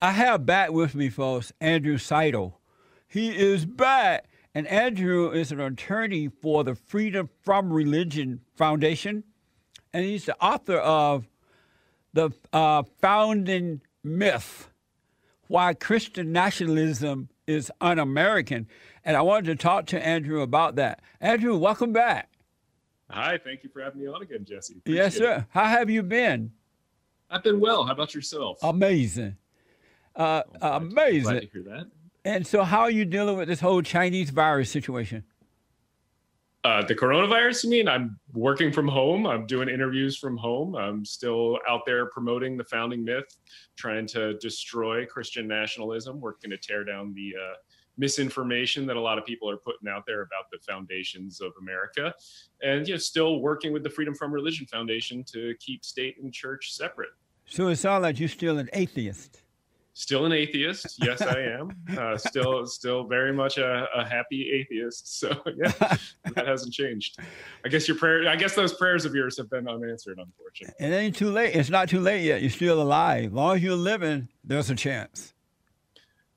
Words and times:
I 0.00 0.12
have 0.12 0.46
back 0.46 0.70
with 0.70 0.94
me, 0.94 1.08
folks, 1.08 1.52
Andrew 1.60 1.98
Seidel. 1.98 2.60
He 3.08 3.36
is 3.36 3.64
back. 3.64 4.26
And 4.54 4.66
Andrew 4.68 5.30
is 5.30 5.52
an 5.52 5.60
attorney 5.60 6.28
for 6.28 6.64
the 6.64 6.74
Freedom 6.74 7.28
from 7.42 7.72
Religion 7.72 8.40
Foundation. 8.56 9.24
And 9.92 10.04
he's 10.04 10.24
the 10.24 10.40
author 10.42 10.78
of 10.78 11.28
The 12.12 12.30
uh, 12.52 12.84
Founding 13.00 13.82
Myth 14.02 14.68
Why 15.48 15.74
Christian 15.74 16.32
Nationalism 16.32 17.28
is 17.46 17.70
Un 17.80 17.98
American. 17.98 18.68
And 19.04 19.16
I 19.16 19.22
wanted 19.22 19.46
to 19.46 19.56
talk 19.56 19.86
to 19.86 20.04
Andrew 20.04 20.42
about 20.42 20.76
that. 20.76 21.02
Andrew, 21.20 21.56
welcome 21.56 21.92
back. 21.92 22.30
Hi, 23.10 23.38
thank 23.42 23.64
you 23.64 23.70
for 23.70 23.80
having 23.80 24.00
me 24.00 24.06
on 24.06 24.22
again, 24.22 24.44
Jesse. 24.44 24.76
Appreciate 24.78 25.02
yes, 25.02 25.16
sir. 25.16 25.36
It. 25.38 25.44
How 25.50 25.64
have 25.64 25.90
you 25.90 26.02
been? 26.02 26.52
I've 27.30 27.42
been 27.42 27.60
well. 27.60 27.84
How 27.84 27.92
about 27.92 28.14
yourself? 28.14 28.58
Amazing. 28.62 29.36
Uh, 30.18 30.42
oh, 30.60 30.72
amazing. 30.72 31.22
Glad 31.22 31.40
to 31.42 31.46
hear 31.46 31.62
that. 31.62 31.86
And 32.24 32.46
so, 32.46 32.64
how 32.64 32.80
are 32.80 32.90
you 32.90 33.04
dealing 33.04 33.38
with 33.38 33.48
this 33.48 33.60
whole 33.60 33.80
Chinese 33.80 34.30
virus 34.30 34.70
situation? 34.70 35.24
Uh, 36.64 36.84
the 36.84 36.94
coronavirus, 36.94 37.64
you 37.64 37.70
mean? 37.70 37.88
I'm 37.88 38.18
working 38.34 38.72
from 38.72 38.88
home. 38.88 39.26
I'm 39.26 39.46
doing 39.46 39.68
interviews 39.68 40.18
from 40.18 40.36
home. 40.36 40.74
I'm 40.74 41.04
still 41.04 41.58
out 41.68 41.86
there 41.86 42.06
promoting 42.06 42.56
the 42.56 42.64
founding 42.64 43.04
myth, 43.04 43.38
trying 43.76 44.06
to 44.08 44.36
destroy 44.38 45.06
Christian 45.06 45.46
nationalism, 45.46 46.20
working 46.20 46.50
to 46.50 46.58
tear 46.58 46.82
down 46.82 47.14
the 47.14 47.32
uh, 47.40 47.54
misinformation 47.96 48.86
that 48.86 48.96
a 48.96 49.00
lot 49.00 49.18
of 49.18 49.24
people 49.24 49.48
are 49.48 49.56
putting 49.56 49.88
out 49.88 50.02
there 50.04 50.22
about 50.22 50.50
the 50.50 50.58
foundations 50.66 51.40
of 51.40 51.52
America, 51.60 52.12
and 52.60 52.88
you 52.88 52.94
know, 52.94 52.98
still 52.98 53.40
working 53.40 53.72
with 53.72 53.84
the 53.84 53.90
Freedom 53.90 54.14
from 54.14 54.32
Religion 54.32 54.66
Foundation 54.66 55.22
to 55.32 55.54
keep 55.60 55.84
state 55.84 56.16
and 56.20 56.34
church 56.34 56.74
separate. 56.74 57.10
So 57.46 57.68
it 57.68 57.76
sounds 57.76 58.02
like 58.02 58.18
you're 58.18 58.28
still 58.28 58.58
an 58.58 58.68
atheist 58.72 59.42
still 59.98 60.26
an 60.26 60.32
atheist. 60.32 60.96
Yes, 61.02 61.20
I 61.20 61.40
am. 61.40 61.72
Uh, 61.98 62.16
still, 62.16 62.64
still 62.66 63.04
very 63.04 63.32
much 63.32 63.58
a, 63.58 63.88
a, 63.94 64.04
happy 64.04 64.50
atheist. 64.52 65.18
So 65.18 65.28
yeah, 65.56 65.72
that 66.34 66.46
hasn't 66.46 66.72
changed. 66.72 67.18
I 67.64 67.68
guess 67.68 67.88
your 67.88 67.96
prayer. 67.96 68.28
I 68.28 68.36
guess 68.36 68.54
those 68.54 68.72
prayers 68.74 69.04
of 69.04 69.14
yours 69.14 69.36
have 69.38 69.50
been 69.50 69.68
unanswered, 69.68 70.18
unfortunately. 70.18 70.86
It 70.86 70.92
ain't 70.92 71.16
too 71.16 71.30
late. 71.30 71.54
It's 71.54 71.68
not 71.68 71.88
too 71.88 72.00
late 72.00 72.22
yet. 72.22 72.40
You're 72.40 72.50
still 72.50 72.80
alive. 72.80 73.26
As 73.26 73.32
long 73.32 73.56
as 73.56 73.62
you're 73.62 73.74
living, 73.74 74.28
there's 74.44 74.70
a 74.70 74.76
chance. 74.76 75.34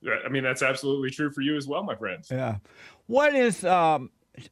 I 0.04 0.28
mean, 0.28 0.42
that's 0.42 0.62
absolutely 0.62 1.10
true 1.10 1.30
for 1.30 1.42
you 1.42 1.56
as 1.56 1.68
well, 1.68 1.84
my 1.84 1.94
friend. 1.94 2.24
Yeah. 2.28 2.56
What 3.06 3.34
is? 3.36 3.64
Um, 3.64 4.10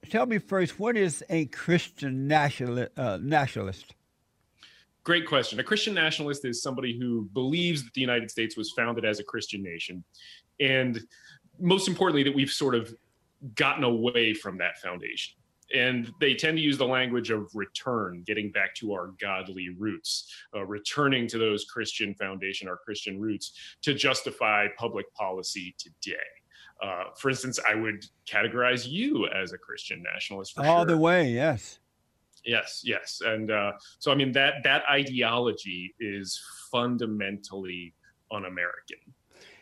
tell 0.08 0.26
me 0.26 0.38
first. 0.38 0.78
What 0.78 0.96
is 0.96 1.24
a 1.28 1.46
Christian 1.46 2.28
nationalist? 2.28 2.96
Uh, 2.96 3.18
nationalist? 3.20 3.94
Great 5.10 5.26
question. 5.26 5.58
A 5.58 5.64
Christian 5.64 5.92
nationalist 5.92 6.44
is 6.44 6.62
somebody 6.62 6.96
who 6.96 7.28
believes 7.32 7.82
that 7.82 7.92
the 7.94 8.00
United 8.00 8.30
States 8.30 8.56
was 8.56 8.70
founded 8.70 9.04
as 9.04 9.18
a 9.18 9.24
Christian 9.24 9.60
nation. 9.60 10.04
And 10.60 11.00
most 11.58 11.88
importantly, 11.88 12.22
that 12.22 12.32
we've 12.32 12.48
sort 12.48 12.76
of 12.76 12.94
gotten 13.56 13.82
away 13.82 14.34
from 14.34 14.56
that 14.58 14.78
foundation. 14.78 15.34
And 15.74 16.12
they 16.20 16.34
tend 16.34 16.58
to 16.58 16.62
use 16.62 16.78
the 16.78 16.86
language 16.86 17.32
of 17.32 17.50
return, 17.56 18.22
getting 18.24 18.52
back 18.52 18.72
to 18.76 18.92
our 18.92 19.08
godly 19.20 19.70
roots, 19.76 20.32
uh, 20.54 20.64
returning 20.64 21.26
to 21.26 21.38
those 21.38 21.64
Christian 21.64 22.14
foundation, 22.14 22.68
our 22.68 22.76
Christian 22.76 23.20
roots, 23.20 23.50
to 23.82 23.94
justify 23.94 24.68
public 24.78 25.12
policy 25.14 25.74
today. 25.76 26.18
Uh, 26.80 27.06
for 27.18 27.30
instance, 27.30 27.58
I 27.68 27.74
would 27.74 28.04
categorize 28.30 28.86
you 28.86 29.26
as 29.26 29.52
a 29.52 29.58
Christian 29.58 30.04
nationalist. 30.04 30.56
All 30.56 30.82
sure. 30.82 30.84
the 30.84 30.96
way, 30.96 31.32
yes. 31.32 31.79
Yes, 32.44 32.82
yes, 32.84 33.20
and 33.24 33.50
uh, 33.50 33.72
so 33.98 34.10
I 34.10 34.14
mean 34.14 34.32
that 34.32 34.54
that 34.64 34.82
ideology 34.90 35.94
is 36.00 36.40
fundamentally 36.70 37.94
un-American. 38.30 38.98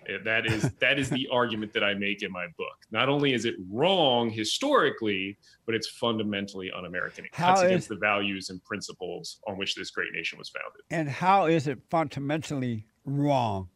Uh, 0.09 0.19
that 0.25 0.47
is 0.47 0.71
that 0.81 0.99
is 0.99 1.11
the 1.11 1.29
argument 1.33 1.73
that 1.73 1.85
I 1.85 1.95
make 1.95 2.23
in 2.23 2.31
my 2.33 2.47
book. 2.57 2.77
Not 2.91 3.09
only 3.09 3.33
is 3.33 3.45
it 3.45 3.55
wrong 3.71 4.31
historically, 4.31 5.37
but 5.67 5.75
it's 5.75 5.89
fundamentally 5.89 6.71
un-American. 6.71 7.25
It 7.25 7.35
how 7.35 7.49
cuts 7.49 7.61
is, 7.63 7.67
against 7.67 7.89
the 7.89 7.97
values 7.97 8.51
and 8.51 8.63
principles 8.65 9.41
on 9.47 9.59
which 9.59 9.75
this 9.75 9.91
great 9.91 10.13
nation 10.13 10.39
was 10.39 10.51
founded. 10.51 10.83
And 10.91 11.09
how 11.09 11.47
is 11.47 11.67
it 11.67 11.79
fundamentally 11.91 12.87
wrong 13.05 13.69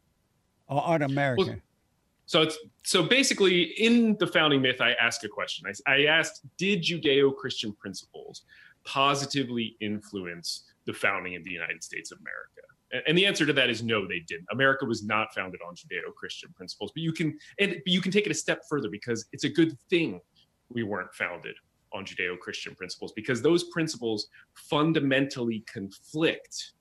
or 0.67 0.87
un-American? 0.87 1.45
Well, 1.47 1.57
so 2.25 2.41
it's 2.41 2.57
so 2.83 3.03
basically 3.03 3.63
in 3.63 4.15
the 4.17 4.27
founding 4.27 4.61
myth, 4.61 4.81
I 4.81 4.93
ask 4.93 5.23
a 5.23 5.27
question. 5.27 5.67
I, 5.67 5.91
I 5.91 6.05
asked, 6.05 6.41
did 6.57 6.81
Judeo-Christian 6.81 7.73
principles 7.73 8.43
positively 8.85 9.75
influence 9.81 10.65
the 10.85 10.93
founding 10.93 11.35
of 11.35 11.43
the 11.43 11.51
United 11.51 11.83
States 11.83 12.11
of 12.11 12.19
America? 12.19 13.03
And 13.07 13.17
the 13.17 13.25
answer 13.25 13.45
to 13.45 13.53
that 13.53 13.69
is 13.69 13.81
no, 13.81 14.07
they 14.07 14.19
didn't. 14.19 14.45
America 14.51 14.85
was 14.85 15.03
not 15.03 15.33
founded 15.33 15.61
on 15.67 15.73
Judeo-Christian 15.73 16.53
principles. 16.55 16.91
But 16.93 17.01
you 17.01 17.11
can 17.11 17.37
and 17.59 17.77
you 17.87 18.01
can 18.01 18.11
take 18.11 18.27
it 18.27 18.31
a 18.31 18.35
step 18.35 18.61
further 18.69 18.89
because 18.89 19.25
it's 19.31 19.45
a 19.45 19.49
good 19.49 19.77
thing 19.89 20.21
we 20.69 20.83
weren't 20.83 21.13
founded 21.13 21.55
on 21.91 22.05
Judeo-Christian 22.05 22.75
principles 22.75 23.11
because 23.13 23.41
those 23.41 23.65
principles 23.65 24.27
fundamentally 24.53 25.63
conflict 25.71 26.73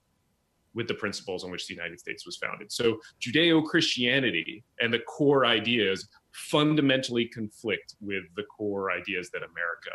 with 0.74 0.88
the 0.88 0.94
principles 0.94 1.44
on 1.44 1.50
which 1.50 1.66
the 1.66 1.74
United 1.74 2.00
States 2.00 2.24
was 2.24 2.36
founded. 2.36 2.72
So 2.72 2.98
Judeo-Christianity 3.20 4.64
and 4.80 4.92
the 4.92 5.00
core 5.00 5.44
ideas 5.44 6.08
fundamentally 6.32 7.26
conflict 7.26 7.94
with 8.00 8.24
the 8.36 8.44
core 8.44 8.91
ideas 8.91 9.30
that 9.30 9.42
America 9.42 9.91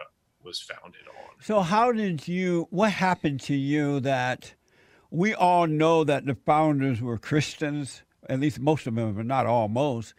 was 0.48 0.62
founded 0.62 1.02
on. 1.08 1.36
So, 1.42 1.60
how 1.60 1.92
did 1.92 2.28
you, 2.28 2.68
what 2.72 2.92
happened 2.92 3.42
to 3.42 3.54
you 3.54 4.00
that 4.00 4.56
we 5.12 5.36
all 5.36 5.68
know 5.68 6.04
that 6.06 6.26
the 6.26 6.36
founders 6.36 7.02
were 7.02 7.18
Christians, 7.18 8.02
at 8.30 8.40
least 8.40 8.60
most 8.60 8.88
of 8.88 8.96
them, 8.96 9.14
but 9.14 9.26
not 9.26 9.46
all, 9.46 9.68
most, 9.68 10.14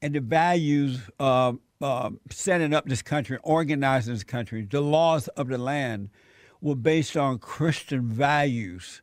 and 0.00 0.14
the 0.14 0.20
values 0.20 1.00
uh, 1.20 1.52
uh, 1.80 2.10
setting 2.30 2.72
up 2.72 2.86
this 2.86 3.02
country, 3.02 3.38
organizing 3.42 4.14
this 4.14 4.24
country, 4.24 4.66
the 4.70 4.80
laws 4.80 5.28
of 5.28 5.48
the 5.48 5.58
land 5.58 6.10
were 6.60 6.76
based 6.76 7.16
on 7.16 7.38
Christian 7.38 8.08
values. 8.08 9.02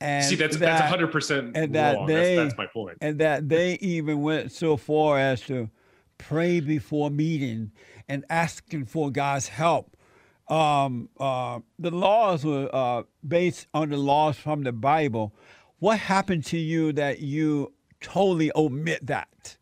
And 0.00 0.24
See, 0.24 0.36
that's 0.36 0.56
that, 0.58 0.78
that's 0.78 0.90
hundred 0.90 1.10
percent 1.10 1.56
and 1.56 1.74
that 1.74 1.96
wrong. 1.96 2.06
They, 2.06 2.36
that's, 2.36 2.50
that's 2.50 2.58
my 2.58 2.66
point. 2.66 2.98
And 3.00 3.18
that 3.18 3.48
they 3.48 3.74
even 3.74 4.22
went 4.22 4.52
so 4.52 4.76
far 4.76 5.18
as 5.18 5.40
to 5.42 5.70
pray 6.18 6.60
before 6.60 7.10
meeting 7.10 7.72
and 8.08 8.24
asking 8.30 8.86
for 8.86 9.10
God's 9.10 9.48
help 9.48 9.96
um, 10.50 11.08
uh, 11.18 11.60
the 11.78 11.90
laws 11.90 12.44
were 12.44 12.68
uh, 12.72 13.02
based 13.26 13.66
on 13.74 13.90
the 13.90 13.96
laws 13.96 14.36
from 14.36 14.62
the 14.62 14.72
Bible. 14.72 15.34
What 15.78 15.98
happened 15.98 16.44
to 16.46 16.58
you 16.58 16.92
that 16.94 17.20
you 17.20 17.72
totally 18.00 18.50
omit 18.54 19.06
that? 19.06 19.56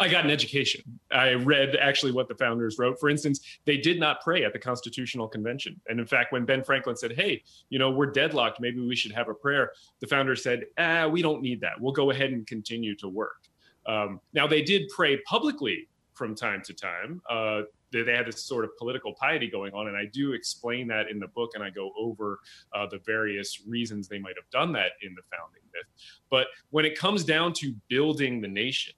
I 0.00 0.08
got 0.08 0.24
an 0.24 0.30
education. 0.30 0.82
I 1.12 1.34
read 1.34 1.76
actually 1.76 2.12
what 2.12 2.26
the 2.26 2.34
founders 2.34 2.78
wrote. 2.78 2.98
For 2.98 3.10
instance, 3.10 3.58
they 3.66 3.76
did 3.76 4.00
not 4.00 4.22
pray 4.22 4.44
at 4.44 4.54
the 4.54 4.58
Constitutional 4.58 5.28
Convention. 5.28 5.78
And 5.88 6.00
in 6.00 6.06
fact, 6.06 6.32
when 6.32 6.46
Ben 6.46 6.64
Franklin 6.64 6.96
said, 6.96 7.12
Hey, 7.12 7.42
you 7.68 7.78
know, 7.78 7.90
we're 7.90 8.10
deadlocked, 8.10 8.60
maybe 8.60 8.80
we 8.80 8.96
should 8.96 9.12
have 9.12 9.28
a 9.28 9.34
prayer, 9.34 9.72
the 10.00 10.06
founders 10.06 10.42
said, 10.42 10.64
Ah, 10.78 11.06
we 11.06 11.20
don't 11.20 11.42
need 11.42 11.60
that. 11.60 11.78
We'll 11.78 11.92
go 11.92 12.10
ahead 12.10 12.32
and 12.32 12.46
continue 12.46 12.96
to 12.96 13.08
work. 13.08 13.42
Um, 13.86 14.20
now, 14.32 14.46
they 14.46 14.62
did 14.62 14.88
pray 14.88 15.18
publicly 15.26 15.86
from 16.14 16.34
time 16.34 16.62
to 16.64 16.72
time. 16.72 17.20
Uh, 17.28 17.62
they, 17.92 18.02
they 18.02 18.14
had 18.14 18.26
this 18.26 18.44
sort 18.44 18.64
of 18.64 18.76
political 18.76 19.14
piety 19.14 19.48
going 19.48 19.72
on. 19.72 19.88
And 19.88 19.96
I 19.96 20.06
do 20.12 20.32
explain 20.32 20.86
that 20.88 21.10
in 21.10 21.18
the 21.18 21.28
book, 21.28 21.52
and 21.54 21.62
I 21.62 21.70
go 21.70 21.92
over 21.98 22.40
uh, 22.74 22.86
the 22.86 22.98
various 23.04 23.62
reasons 23.66 24.08
they 24.08 24.18
might 24.18 24.36
have 24.36 24.48
done 24.50 24.72
that 24.72 24.92
in 25.02 25.14
the 25.14 25.22
founding 25.36 25.62
myth. 25.72 25.86
But 26.30 26.48
when 26.70 26.84
it 26.84 26.98
comes 26.98 27.24
down 27.24 27.52
to 27.54 27.74
building 27.88 28.40
the 28.40 28.48
nation, 28.48 28.94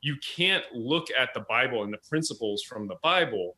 you 0.00 0.16
can't 0.36 0.64
look 0.72 1.08
at 1.18 1.34
the 1.34 1.40
Bible 1.40 1.82
and 1.82 1.92
the 1.92 1.98
principles 2.08 2.62
from 2.62 2.86
the 2.86 2.96
Bible 3.02 3.56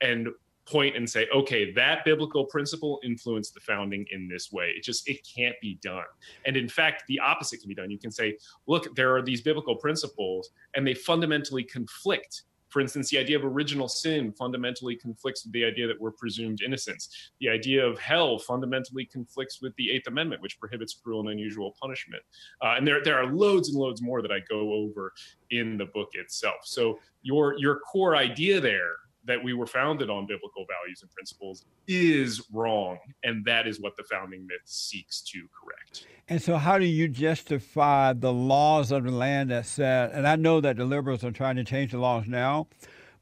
and 0.00 0.28
point 0.66 0.96
and 0.96 1.08
say 1.08 1.26
okay 1.34 1.72
that 1.72 2.04
biblical 2.04 2.44
principle 2.44 3.00
influenced 3.02 3.54
the 3.54 3.60
founding 3.60 4.06
in 4.12 4.28
this 4.28 4.52
way 4.52 4.72
it 4.76 4.84
just 4.84 5.08
it 5.08 5.18
can't 5.26 5.56
be 5.60 5.78
done 5.82 6.04
and 6.46 6.56
in 6.56 6.68
fact 6.68 7.02
the 7.08 7.18
opposite 7.18 7.60
can 7.60 7.68
be 7.68 7.74
done 7.74 7.90
you 7.90 7.98
can 7.98 8.10
say 8.10 8.36
look 8.66 8.94
there 8.94 9.14
are 9.14 9.22
these 9.22 9.40
biblical 9.40 9.74
principles 9.74 10.50
and 10.76 10.86
they 10.86 10.94
fundamentally 10.94 11.64
conflict 11.64 12.42
for 12.70 12.80
instance, 12.80 13.10
the 13.10 13.18
idea 13.18 13.36
of 13.36 13.44
original 13.44 13.88
sin 13.88 14.32
fundamentally 14.32 14.96
conflicts 14.96 15.44
with 15.44 15.52
the 15.52 15.64
idea 15.64 15.86
that 15.86 16.00
we're 16.00 16.12
presumed 16.12 16.62
innocence. 16.62 17.32
The 17.40 17.48
idea 17.48 17.84
of 17.84 17.98
hell 17.98 18.38
fundamentally 18.38 19.04
conflicts 19.04 19.60
with 19.60 19.74
the 19.76 19.90
Eighth 19.90 20.06
Amendment, 20.06 20.40
which 20.40 20.58
prohibits 20.58 20.94
cruel 20.94 21.20
and 21.20 21.30
unusual 21.30 21.74
punishment. 21.80 22.22
Uh, 22.62 22.74
and 22.76 22.86
there, 22.86 23.02
there 23.02 23.18
are 23.18 23.32
loads 23.32 23.68
and 23.68 23.78
loads 23.78 24.00
more 24.02 24.22
that 24.22 24.32
I 24.32 24.40
go 24.48 24.72
over 24.72 25.12
in 25.50 25.76
the 25.76 25.86
book 25.86 26.10
itself. 26.14 26.60
So 26.64 26.98
your 27.22 27.58
your 27.58 27.80
core 27.80 28.16
idea 28.16 28.60
there 28.60 28.96
that 29.24 29.42
we 29.42 29.52
were 29.52 29.66
founded 29.66 30.08
on 30.08 30.26
biblical 30.26 30.64
values 30.66 31.02
and 31.02 31.10
principles 31.10 31.64
is 31.86 32.42
wrong. 32.52 32.98
And 33.22 33.44
that 33.44 33.66
is 33.66 33.80
what 33.80 33.96
the 33.96 34.04
founding 34.04 34.46
myth 34.46 34.62
seeks 34.64 35.20
to 35.22 35.46
correct. 35.62 36.06
And 36.28 36.40
so, 36.40 36.56
how 36.56 36.78
do 36.78 36.86
you 36.86 37.08
justify 37.08 38.12
the 38.12 38.32
laws 38.32 38.92
of 38.92 39.04
the 39.04 39.10
land 39.10 39.50
that 39.50 39.66
said, 39.66 40.12
and 40.12 40.26
I 40.26 40.36
know 40.36 40.60
that 40.60 40.76
the 40.76 40.84
liberals 40.84 41.24
are 41.24 41.32
trying 41.32 41.56
to 41.56 41.64
change 41.64 41.92
the 41.92 41.98
laws 41.98 42.26
now, 42.26 42.68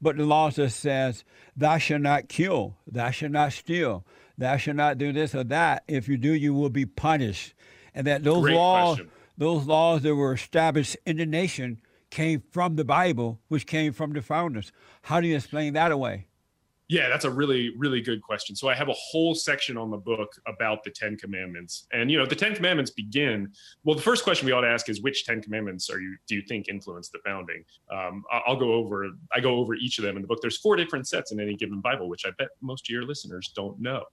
but 0.01 0.15
the 0.15 0.25
laws 0.25 0.55
that 0.55 0.69
says, 0.69 1.23
thou 1.57 1.77
shalt 1.77 2.01
not 2.01 2.29
kill, 2.29 2.75
thou 2.87 3.11
shalt 3.11 3.31
not 3.31 3.51
steal, 3.51 4.05
thou 4.37 4.57
shalt 4.57 4.77
not 4.77 4.97
do 4.97 5.11
this 5.11 5.35
or 5.35 5.43
that. 5.45 5.83
If 5.87 6.07
you 6.07 6.17
do, 6.17 6.31
you 6.33 6.53
will 6.53 6.69
be 6.69 6.85
punished. 6.85 7.53
And 7.93 8.07
that 8.07 8.23
those 8.23 8.43
Great 8.43 8.55
laws, 8.55 8.97
question. 8.97 9.11
those 9.37 9.65
laws 9.65 10.03
that 10.03 10.15
were 10.15 10.33
established 10.33 10.95
in 11.05 11.17
the 11.17 11.25
nation 11.25 11.81
came 12.09 12.43
from 12.51 12.75
the 12.75 12.85
Bible, 12.85 13.39
which 13.47 13.65
came 13.65 13.93
from 13.93 14.13
the 14.13 14.21
founders. 14.21 14.71
How 15.03 15.21
do 15.21 15.27
you 15.27 15.35
explain 15.35 15.73
that 15.73 15.91
away? 15.91 16.29
Yeah, 16.89 17.07
that's 17.07 17.23
a 17.23 17.29
really, 17.29 17.71
really 17.77 18.01
good 18.01 18.19
question. 18.23 18.55
So 18.55 18.67
I 18.67 18.73
have 18.73 18.89
a 18.89 18.95
whole 18.95 19.35
section 19.35 19.77
on 19.77 19.91
the 19.91 19.97
book 19.97 20.33
about 20.47 20.83
the 20.83 20.89
Ten 20.89 21.17
Commandments, 21.17 21.85
and 21.93 22.09
you 22.09 22.17
know, 22.17 22.25
the 22.25 22.35
Ten 22.35 22.55
Commandments 22.55 22.89
begin. 22.89 23.53
Well, 23.83 23.95
the 23.95 24.01
first 24.01 24.23
question 24.23 24.47
we 24.47 24.53
ought 24.53 24.61
to 24.61 24.69
ask 24.69 24.89
is, 24.89 24.99
which 24.99 25.23
Ten 25.23 25.39
Commandments 25.39 25.87
are 25.91 26.01
you 26.01 26.17
do 26.27 26.33
you 26.33 26.41
think 26.41 26.67
influenced 26.67 27.11
the 27.11 27.19
founding? 27.23 27.63
Um, 27.91 28.23
I'll 28.31 28.55
go 28.55 28.73
over. 28.73 29.07
I 29.31 29.39
go 29.39 29.57
over 29.57 29.75
each 29.75 29.99
of 29.99 30.03
them 30.03 30.15
in 30.15 30.23
the 30.23 30.27
book. 30.27 30.39
There's 30.41 30.57
four 30.57 30.75
different 30.75 31.07
sets 31.07 31.31
in 31.31 31.39
any 31.39 31.55
given 31.55 31.79
Bible, 31.79 32.09
which 32.09 32.25
I 32.25 32.31
bet 32.39 32.47
most 32.59 32.89
of 32.89 32.91
your 32.91 33.03
listeners 33.03 33.51
don't 33.55 33.79
know. 33.79 34.03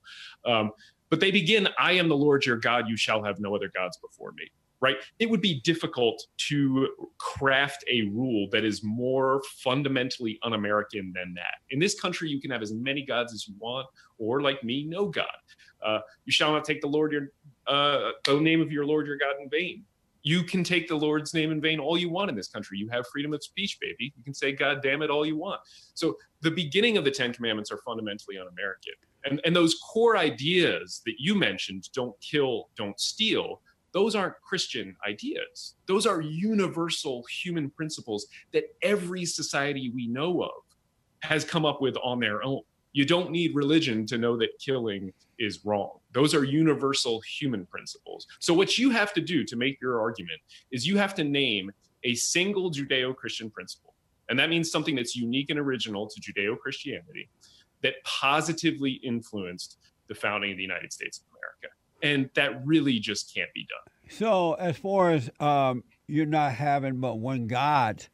Um, 0.45 0.69
but 1.09 1.19
they 1.19 1.31
begin, 1.31 1.67
"I 1.79 1.93
am 1.93 2.09
the 2.09 2.17
Lord 2.17 2.45
your 2.45 2.57
God; 2.57 2.87
you 2.87 2.95
shall 2.95 3.23
have 3.23 3.39
no 3.39 3.55
other 3.55 3.71
gods 3.75 3.97
before 3.97 4.33
me." 4.33 4.51
Right? 4.81 4.97
It 5.19 5.29
would 5.29 5.41
be 5.41 5.61
difficult 5.61 6.25
to 6.49 6.89
craft 7.17 7.83
a 7.91 8.03
rule 8.03 8.47
that 8.51 8.63
is 8.63 8.83
more 8.83 9.41
fundamentally 9.63 10.39
un 10.43 10.53
American 10.53 11.11
than 11.15 11.33
that. 11.35 11.55
In 11.71 11.79
this 11.79 11.99
country, 11.99 12.29
you 12.29 12.39
can 12.39 12.51
have 12.51 12.61
as 12.61 12.73
many 12.73 13.03
gods 13.03 13.33
as 13.33 13.47
you 13.47 13.55
want, 13.59 13.87
or 14.17 14.41
like 14.41 14.63
me, 14.63 14.83
no 14.83 15.07
God. 15.07 15.25
Uh, 15.83 15.99
you 16.25 16.31
shall 16.31 16.51
not 16.51 16.65
take 16.65 16.81
the 16.81 16.87
Lord 16.87 17.11
your 17.11 17.31
uh, 17.67 18.11
the 18.25 18.39
name 18.39 18.61
of 18.61 18.71
your 18.71 18.85
Lord 18.85 19.07
your 19.07 19.17
God 19.17 19.35
in 19.41 19.49
vain. 19.49 19.83
You 20.23 20.43
can 20.43 20.63
take 20.63 20.87
the 20.87 20.95
Lord's 20.95 21.33
name 21.33 21.51
in 21.51 21.61
vain 21.61 21.79
all 21.79 21.97
you 21.97 22.09
want 22.09 22.29
in 22.29 22.35
this 22.35 22.47
country. 22.47 22.77
You 22.77 22.89
have 22.89 23.07
freedom 23.07 23.33
of 23.33 23.43
speech, 23.43 23.77
baby. 23.79 24.13
You 24.17 24.23
can 24.23 24.33
say 24.33 24.51
God 24.51 24.81
damn 24.81 25.01
it 25.01 25.09
all 25.09 25.25
you 25.25 25.37
want. 25.37 25.61
So 25.93 26.17
the 26.41 26.51
beginning 26.51 26.97
of 26.97 27.05
the 27.05 27.11
Ten 27.11 27.33
Commandments 27.33 27.71
are 27.71 27.77
fundamentally 27.77 28.37
un 28.37 28.47
American. 28.47 28.93
And, 29.25 29.41
and 29.45 29.55
those 29.55 29.75
core 29.75 30.17
ideas 30.17 31.01
that 31.05 31.15
you 31.17 31.35
mentioned 31.35 31.89
don't 31.93 32.19
kill, 32.19 32.69
don't 32.75 32.99
steal 32.99 33.61
those 33.97 34.13
aren't 34.13 34.39
Christian 34.43 34.95
ideas. 35.07 35.73
Those 35.87 36.05
are 36.05 36.21
universal 36.21 37.25
human 37.31 37.71
principles 37.71 38.27
that 38.53 38.65
every 38.83 39.25
society 39.25 39.89
we 39.89 40.05
know 40.05 40.43
of 40.43 40.61
has 41.23 41.43
come 41.43 41.65
up 41.65 41.81
with 41.81 41.97
on 42.03 42.19
their 42.19 42.43
own. 42.43 42.61
You 42.93 43.05
don't 43.05 43.31
need 43.31 43.55
religion 43.55 44.05
to 44.05 44.19
know 44.19 44.37
that 44.37 44.49
killing 44.59 45.11
is 45.39 45.65
wrong. 45.65 45.97
Those 46.11 46.35
are 46.35 46.43
universal 46.43 47.21
human 47.21 47.65
principles. 47.65 48.27
So, 48.39 48.53
what 48.53 48.77
you 48.77 48.91
have 48.91 49.15
to 49.15 49.21
do 49.21 49.43
to 49.45 49.55
make 49.55 49.81
your 49.81 49.99
argument 49.99 50.41
is 50.69 50.85
you 50.85 50.99
have 50.99 51.15
to 51.15 51.23
name 51.23 51.71
a 52.03 52.13
single 52.13 52.69
Judeo 52.69 53.15
Christian 53.15 53.49
principle. 53.49 53.95
And 54.29 54.37
that 54.37 54.51
means 54.51 54.69
something 54.69 54.95
that's 54.95 55.15
unique 55.15 55.49
and 55.49 55.57
original 55.57 56.07
to 56.07 56.21
Judeo 56.21 56.55
Christianity 56.59 57.29
that 57.81 57.95
positively 58.03 58.91
influenced 59.03 59.79
the 60.07 60.13
founding 60.13 60.51
of 60.51 60.57
the 60.57 60.63
United 60.63 60.93
States 60.93 61.17
of 61.17 61.23
America 61.31 61.76
and 62.01 62.29
that 62.35 62.65
really 62.65 62.99
just 62.99 63.33
can't 63.33 63.53
be 63.53 63.65
done. 63.65 63.93
So, 64.09 64.53
as 64.53 64.77
far 64.77 65.11
as 65.11 65.29
um, 65.39 65.83
you're 66.07 66.25
not 66.25 66.53
having 66.53 66.99
but 66.99 67.19
one 67.19 67.47
God, 67.47 68.05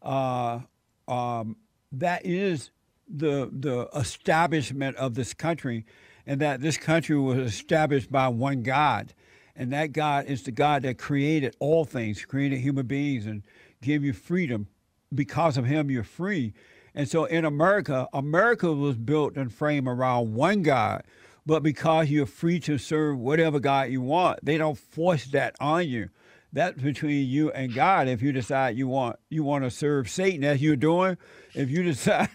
uh, 0.00 0.60
um, 1.08 1.56
that 1.92 2.24
is 2.24 2.70
the 3.08 3.50
the 3.52 3.88
establishment 3.94 4.96
of 4.96 5.14
this 5.14 5.34
country, 5.34 5.84
and 6.26 6.40
that 6.40 6.60
this 6.60 6.78
country 6.78 7.18
was 7.18 7.38
established 7.38 8.10
by 8.10 8.28
one 8.28 8.62
God, 8.62 9.12
and 9.54 9.72
that 9.72 9.92
God 9.92 10.26
is 10.26 10.42
the 10.42 10.52
God 10.52 10.82
that 10.82 10.98
created 10.98 11.54
all 11.58 11.84
things, 11.84 12.24
created 12.24 12.60
human 12.60 12.86
beings, 12.86 13.26
and 13.26 13.42
gave 13.82 14.04
you 14.04 14.12
freedom. 14.12 14.68
Because 15.14 15.58
of 15.58 15.66
Him, 15.66 15.90
you're 15.90 16.04
free. 16.04 16.54
And 16.94 17.06
so, 17.06 17.26
in 17.26 17.44
America, 17.44 18.08
America 18.14 18.72
was 18.72 18.96
built 18.96 19.36
and 19.36 19.52
framed 19.52 19.88
around 19.88 20.34
one 20.34 20.62
God 20.62 21.04
but 21.44 21.62
because 21.62 22.10
you're 22.10 22.26
free 22.26 22.60
to 22.60 22.78
serve 22.78 23.18
whatever 23.18 23.58
God 23.60 23.90
you 23.90 24.00
want, 24.00 24.44
they 24.44 24.58
don't 24.58 24.78
force 24.78 25.24
that 25.26 25.56
on 25.60 25.88
you. 25.88 26.08
That's 26.54 26.80
between 26.80 27.26
you 27.28 27.50
and 27.50 27.74
God. 27.74 28.08
If 28.08 28.20
you 28.20 28.30
decide 28.30 28.76
you 28.76 28.86
want 28.86 29.16
you 29.30 29.42
want 29.42 29.64
to 29.64 29.70
serve 29.70 30.10
Satan 30.10 30.44
as 30.44 30.60
you're 30.60 30.76
doing, 30.76 31.16
if 31.54 31.70
you 31.70 31.82
decide 31.82 32.28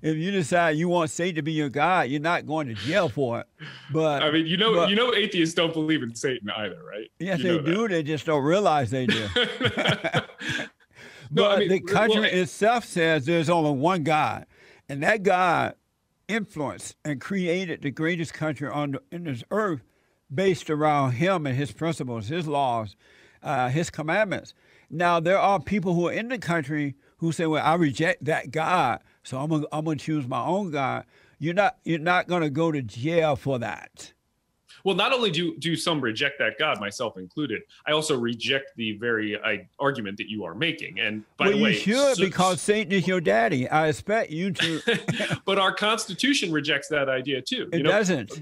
if 0.00 0.16
you 0.16 0.30
decide 0.30 0.76
you 0.76 0.88
want 0.88 1.10
Satan 1.10 1.34
to 1.36 1.42
be 1.42 1.52
your 1.52 1.68
God, 1.68 2.08
you're 2.08 2.20
not 2.20 2.46
going 2.46 2.68
to 2.68 2.74
jail 2.74 3.08
for 3.08 3.40
it. 3.40 3.46
But 3.92 4.22
I 4.22 4.30
mean, 4.30 4.46
you 4.46 4.56
know, 4.56 4.74
but, 4.74 4.90
you 4.90 4.96
know, 4.96 5.12
atheists 5.12 5.56
don't 5.56 5.72
believe 5.72 6.04
in 6.04 6.14
Satan 6.14 6.48
either, 6.50 6.80
right? 6.84 7.10
Yes, 7.18 7.40
you 7.40 7.58
they 7.58 7.64
do. 7.64 7.82
That. 7.82 7.88
They 7.88 8.02
just 8.04 8.26
don't 8.26 8.44
realize 8.44 8.90
they 8.90 9.06
do. 9.06 9.26
no, 9.34 10.22
but 11.32 11.50
I 11.50 11.58
mean, 11.58 11.68
the 11.68 11.80
country 11.80 12.20
well, 12.20 12.30
itself 12.30 12.84
says 12.84 13.26
there's 13.26 13.50
only 13.50 13.72
one 13.72 14.04
God, 14.04 14.46
and 14.88 15.02
that 15.02 15.24
God 15.24 15.74
influenced 16.28 16.96
and 17.04 17.20
created 17.20 17.82
the 17.82 17.90
greatest 17.90 18.34
country 18.34 18.68
on 18.68 18.92
the, 18.92 19.02
in 19.10 19.24
this 19.24 19.42
earth 19.50 19.82
based 20.32 20.70
around 20.70 21.12
him 21.12 21.46
and 21.46 21.56
his 21.56 21.72
principles, 21.72 22.28
his 22.28 22.46
laws, 22.46 22.96
uh, 23.42 23.68
his 23.68 23.90
commandments. 23.90 24.54
Now, 24.90 25.20
there 25.20 25.38
are 25.38 25.60
people 25.60 25.94
who 25.94 26.08
are 26.08 26.12
in 26.12 26.28
the 26.28 26.38
country 26.38 26.94
who 27.18 27.32
say, 27.32 27.46
well, 27.46 27.64
I 27.64 27.74
reject 27.74 28.24
that 28.26 28.50
God, 28.50 29.00
so 29.22 29.38
I'm 29.38 29.52
I'm 29.72 29.84
gonna 29.84 29.96
choose 29.96 30.26
my 30.26 30.44
own 30.44 30.70
God. 30.70 31.04
You're 31.38 31.54
not, 31.54 31.78
you're 31.84 31.98
not 31.98 32.28
gonna 32.28 32.50
go 32.50 32.72
to 32.72 32.82
jail 32.82 33.36
for 33.36 33.58
that. 33.58 34.12
Well, 34.88 34.96
not 34.96 35.12
only 35.12 35.30
do 35.30 35.54
do 35.58 35.76
some 35.76 36.00
reject 36.00 36.38
that 36.38 36.58
God, 36.58 36.80
myself 36.80 37.18
included, 37.18 37.60
I 37.86 37.92
also 37.92 38.18
reject 38.18 38.70
the 38.76 38.96
very 38.96 39.38
I, 39.38 39.68
argument 39.78 40.16
that 40.16 40.30
you 40.30 40.44
are 40.44 40.54
making. 40.54 40.98
And 40.98 41.24
by 41.36 41.48
well, 41.48 41.58
the 41.58 41.62
way, 41.62 41.70
you 41.72 41.76
should 41.76 42.16
so, 42.16 42.24
because 42.24 42.62
Satan 42.62 42.94
is 42.94 43.06
your 43.06 43.20
daddy. 43.20 43.68
I 43.68 43.88
expect 43.88 44.30
you 44.30 44.50
to. 44.52 44.80
but 45.44 45.58
our 45.58 45.74
Constitution 45.74 46.50
rejects 46.50 46.88
that 46.88 47.10
idea 47.10 47.42
too. 47.42 47.68
It 47.70 47.76
you 47.76 47.82
know, 47.82 47.90
doesn't. 47.90 48.32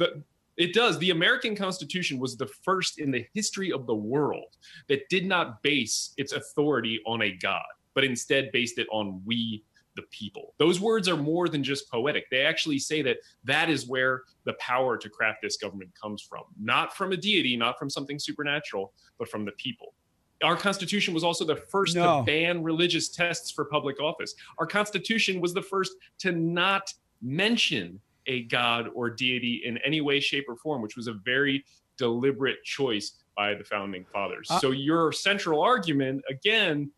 It 0.56 0.72
does. 0.72 1.00
The 1.00 1.10
American 1.10 1.56
Constitution 1.56 2.20
was 2.20 2.36
the 2.36 2.46
first 2.46 3.00
in 3.00 3.10
the 3.10 3.26
history 3.34 3.72
of 3.72 3.88
the 3.88 3.96
world 3.96 4.56
that 4.86 5.08
did 5.08 5.26
not 5.26 5.60
base 5.64 6.14
its 6.16 6.32
authority 6.32 7.00
on 7.06 7.22
a 7.22 7.32
God, 7.32 7.66
but 7.92 8.04
instead 8.04 8.52
based 8.52 8.78
it 8.78 8.86
on 8.92 9.20
we 9.24 9.64
the 9.96 10.02
people. 10.10 10.54
Those 10.58 10.80
words 10.80 11.08
are 11.08 11.16
more 11.16 11.48
than 11.48 11.64
just 11.64 11.90
poetic. 11.90 12.30
They 12.30 12.42
actually 12.44 12.78
say 12.78 13.02
that 13.02 13.18
that 13.44 13.68
is 13.68 13.88
where 13.88 14.22
the 14.44 14.54
power 14.54 14.96
to 14.96 15.08
craft 15.08 15.38
this 15.42 15.56
government 15.56 15.90
comes 16.00 16.22
from, 16.22 16.44
not 16.60 16.96
from 16.96 17.12
a 17.12 17.16
deity, 17.16 17.56
not 17.56 17.78
from 17.78 17.90
something 17.90 18.18
supernatural, 18.18 18.92
but 19.18 19.28
from 19.28 19.44
the 19.44 19.52
people. 19.52 19.94
Our 20.42 20.56
Constitution 20.56 21.14
was 21.14 21.24
also 21.24 21.44
the 21.44 21.56
first 21.56 21.96
no. 21.96 22.18
to 22.18 22.24
ban 22.24 22.62
religious 22.62 23.08
tests 23.08 23.50
for 23.50 23.64
public 23.64 24.00
office. 24.00 24.34
Our 24.58 24.66
Constitution 24.66 25.40
was 25.40 25.54
the 25.54 25.62
first 25.62 25.92
to 26.18 26.32
not 26.32 26.92
mention 27.22 28.00
a 28.26 28.42
god 28.44 28.88
or 28.94 29.08
deity 29.08 29.62
in 29.64 29.78
any 29.78 30.00
way, 30.00 30.20
shape, 30.20 30.44
or 30.48 30.56
form, 30.56 30.82
which 30.82 30.96
was 30.96 31.06
a 31.06 31.14
very 31.24 31.64
deliberate 31.96 32.62
choice 32.64 33.12
by 33.36 33.54
the 33.54 33.64
founding 33.64 34.04
fathers. 34.12 34.50
Uh, 34.50 34.58
so, 34.58 34.70
your 34.72 35.12
central 35.12 35.62
argument, 35.62 36.22
again, 36.28 36.90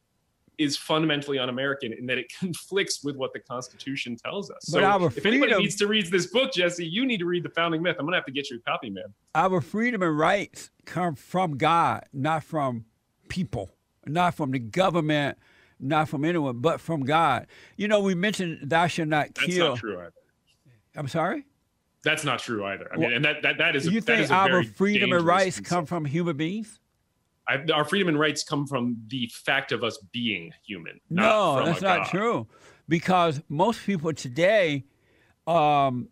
is 0.58 0.76
fundamentally 0.76 1.38
un-American 1.38 1.92
in 1.92 2.06
that 2.06 2.18
it 2.18 2.32
conflicts 2.38 3.02
with 3.02 3.16
what 3.16 3.32
the 3.32 3.40
Constitution 3.40 4.16
tells 4.16 4.50
us. 4.50 4.58
So, 4.62 4.78
if 5.06 5.12
freedom, 5.14 5.32
anybody 5.32 5.62
needs 5.62 5.76
to 5.76 5.86
read 5.86 6.10
this 6.10 6.26
book, 6.26 6.52
Jesse, 6.52 6.86
you 6.86 7.06
need 7.06 7.18
to 7.18 7.26
read 7.26 7.44
the 7.44 7.50
Founding 7.50 7.82
Myth. 7.82 7.96
I'm 7.98 8.06
gonna 8.06 8.16
have 8.16 8.26
to 8.26 8.32
get 8.32 8.50
you 8.50 8.58
a 8.58 8.60
copy, 8.60 8.90
man. 8.90 9.14
Our 9.34 9.60
freedom 9.60 10.02
and 10.02 10.18
rights 10.18 10.70
come 10.84 11.14
from 11.14 11.56
God, 11.56 12.04
not 12.12 12.42
from 12.44 12.84
people, 13.28 13.70
not 14.06 14.34
from 14.34 14.50
the 14.50 14.58
government, 14.58 15.38
not 15.80 16.08
from 16.08 16.24
anyone, 16.24 16.58
but 16.58 16.80
from 16.80 17.04
God. 17.04 17.46
You 17.76 17.88
know, 17.88 18.00
we 18.00 18.14
mentioned 18.14 18.70
thou 18.70 18.86
shalt 18.88 19.08
not 19.08 19.34
kill. 19.34 19.46
That's 19.46 19.58
not 19.58 19.78
true 19.78 20.00
either. 20.00 20.12
I'm 20.96 21.08
sorry. 21.08 21.44
That's 22.04 22.24
not 22.24 22.38
true 22.38 22.64
either. 22.64 22.88
I 22.92 22.96
mean, 22.96 23.12
and 23.12 23.24
that 23.24 23.42
that, 23.42 23.58
that 23.58 23.76
is. 23.76 23.86
You 23.86 23.98
a, 23.98 24.02
think 24.02 24.30
our 24.30 24.62
freedom 24.64 25.12
and 25.12 25.24
rights 25.24 25.60
come 25.60 25.86
from 25.86 26.04
human 26.04 26.36
beings? 26.36 26.78
I, 27.48 27.64
our 27.72 27.84
freedom 27.84 28.08
and 28.08 28.18
rights 28.18 28.44
come 28.44 28.66
from 28.66 28.96
the 29.08 29.30
fact 29.32 29.72
of 29.72 29.82
us 29.82 29.98
being 30.12 30.52
human. 30.66 31.00
no, 31.08 31.64
that's 31.64 31.80
not 31.80 32.04
God. 32.04 32.08
true, 32.08 32.46
because 32.88 33.40
most 33.48 33.84
people 33.84 34.12
today, 34.12 34.84
um, 35.46 36.08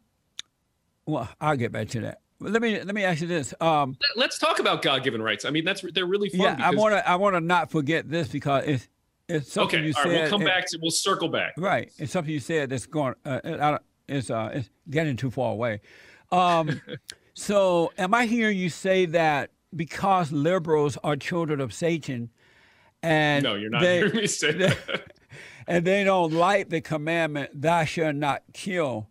well, 1.05 1.29
I'll 1.41 1.57
get 1.57 1.73
back 1.73 1.89
to 1.91 2.01
that. 2.01 2.21
Let 2.41 2.61
me 2.61 2.83
let 2.83 2.95
me 2.95 3.05
ask 3.05 3.21
you 3.23 3.27
this. 3.27 3.55
Um, 3.61 3.97
Let's 4.15 4.39
talk 4.39 4.59
about 4.59 4.83
God-given 4.83 5.23
rights. 5.23 5.45
I 5.45 5.51
mean, 5.51 5.65
that's 5.65 5.83
they're 5.95 6.07
really 6.07 6.29
fun. 6.29 6.41
Yeah, 6.41 6.57
I 6.59 6.75
want 6.75 6.93
to 6.93 7.09
I 7.09 7.17
want 7.17 7.35
to 7.35 7.41
not 7.41 7.71
forget 7.71 8.11
this 8.11 8.29
because 8.29 8.65
it's 8.67 8.89
it's 9.29 9.53
something 9.53 9.79
okay, 9.79 9.87
you 9.87 9.93
said. 9.93 10.05
Right, 10.05 10.21
we'll 10.21 10.31
come 10.31 10.43
it, 10.43 10.47
back 10.47 10.67
to 10.69 10.79
we'll 10.81 10.91
circle 10.91 11.29
back. 11.29 11.55
Right, 11.57 11.91
it's 11.99 12.13
something 12.13 12.33
you 12.33 12.41
said 12.41 12.71
that's 12.71 12.87
going. 12.87 13.15
Uh, 13.25 13.79
it's 14.09 14.31
uh, 14.31 14.51
it's 14.53 14.71
getting 14.89 15.17
too 15.17 15.31
far 15.31 15.53
away. 15.53 15.81
Um, 16.31 16.81
so, 17.35 17.93
am 17.99 18.15
I 18.15 18.27
hearing 18.27 18.59
you 18.59 18.69
say 18.69 19.07
that 19.07 19.51
because 19.77 20.33
liberals 20.33 20.97
are 21.05 21.17
children 21.17 21.61
of 21.61 21.73
Satan, 21.73 22.31
and 23.03 23.45
no, 23.45 23.55
you're 23.55 23.71
not 23.71 23.83
they, 23.83 23.97
hearing 23.99 24.17
me 24.17 24.27
say 24.27 24.53
that. 24.53 24.79
and 25.67 25.85
they 25.85 26.05
don't 26.05 26.33
like 26.33 26.69
the 26.71 26.81
commandment, 26.81 27.51
"Thou 27.61 27.85
shalt 27.85 28.17
not 28.17 28.43
kill," 28.53 29.09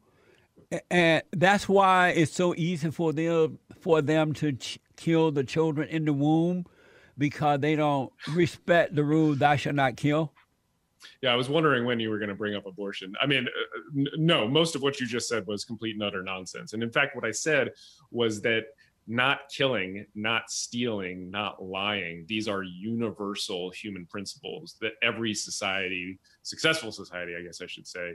and 0.90 1.24
that's 1.32 1.70
why 1.70 2.10
it's 2.10 2.34
so 2.34 2.56
easy 2.56 2.92
for 2.92 3.14
them 3.14 3.60
for 3.80 4.02
them 4.02 4.34
to 4.34 4.54
ch- 4.54 4.80
kill 4.98 5.32
the 5.32 5.44
children 5.44 5.88
in 5.90 6.06
the 6.06 6.14
womb 6.14 6.66
because 7.18 7.60
they 7.60 7.76
don't 7.76 8.12
respect 8.34 8.96
the 8.96 9.04
rule, 9.04 9.36
"Thou 9.36 9.56
shalt 9.56 9.76
not 9.76 9.96
kill." 9.96 10.34
Yeah, 11.22 11.32
I 11.32 11.36
was 11.36 11.50
wondering 11.50 11.86
when 11.86 12.00
you 12.00 12.10
were 12.10 12.18
going 12.18 12.30
to 12.30 12.36
bring 12.36 12.56
up 12.56 12.66
abortion. 12.66 13.14
I 13.22 13.26
mean, 13.26 13.48
uh, 13.48 14.10
no, 14.18 14.48
most 14.48 14.76
of 14.76 14.82
what 14.82 15.00
you 15.00 15.08
just 15.08 15.28
said 15.28 15.46
was 15.48 15.64
complete 15.64 15.96
and 15.96 16.04
utter 16.04 16.24
nonsense. 16.24 16.74
And 16.74 16.84
in 16.84 16.92
fact, 16.92 17.16
what 17.16 17.26
I 17.26 17.32
said 17.32 17.72
was 18.12 18.42
that 18.42 18.66
not 19.08 19.42
killing, 19.50 20.06
not 20.16 20.50
stealing, 20.50 21.30
not 21.30 21.64
lying. 21.64 22.26
These 22.28 22.48
are 22.48 22.64
universal 22.64 23.70
human 23.70 24.06
principles 24.06 24.78
that 24.82 24.94
every 25.04 25.34
society, 25.34 26.20
successful 26.42 26.92
society, 26.92 27.36
I 27.38 27.44
guess 27.44 27.62
I 27.62 27.68
should 27.68 27.88
say, 27.88 28.14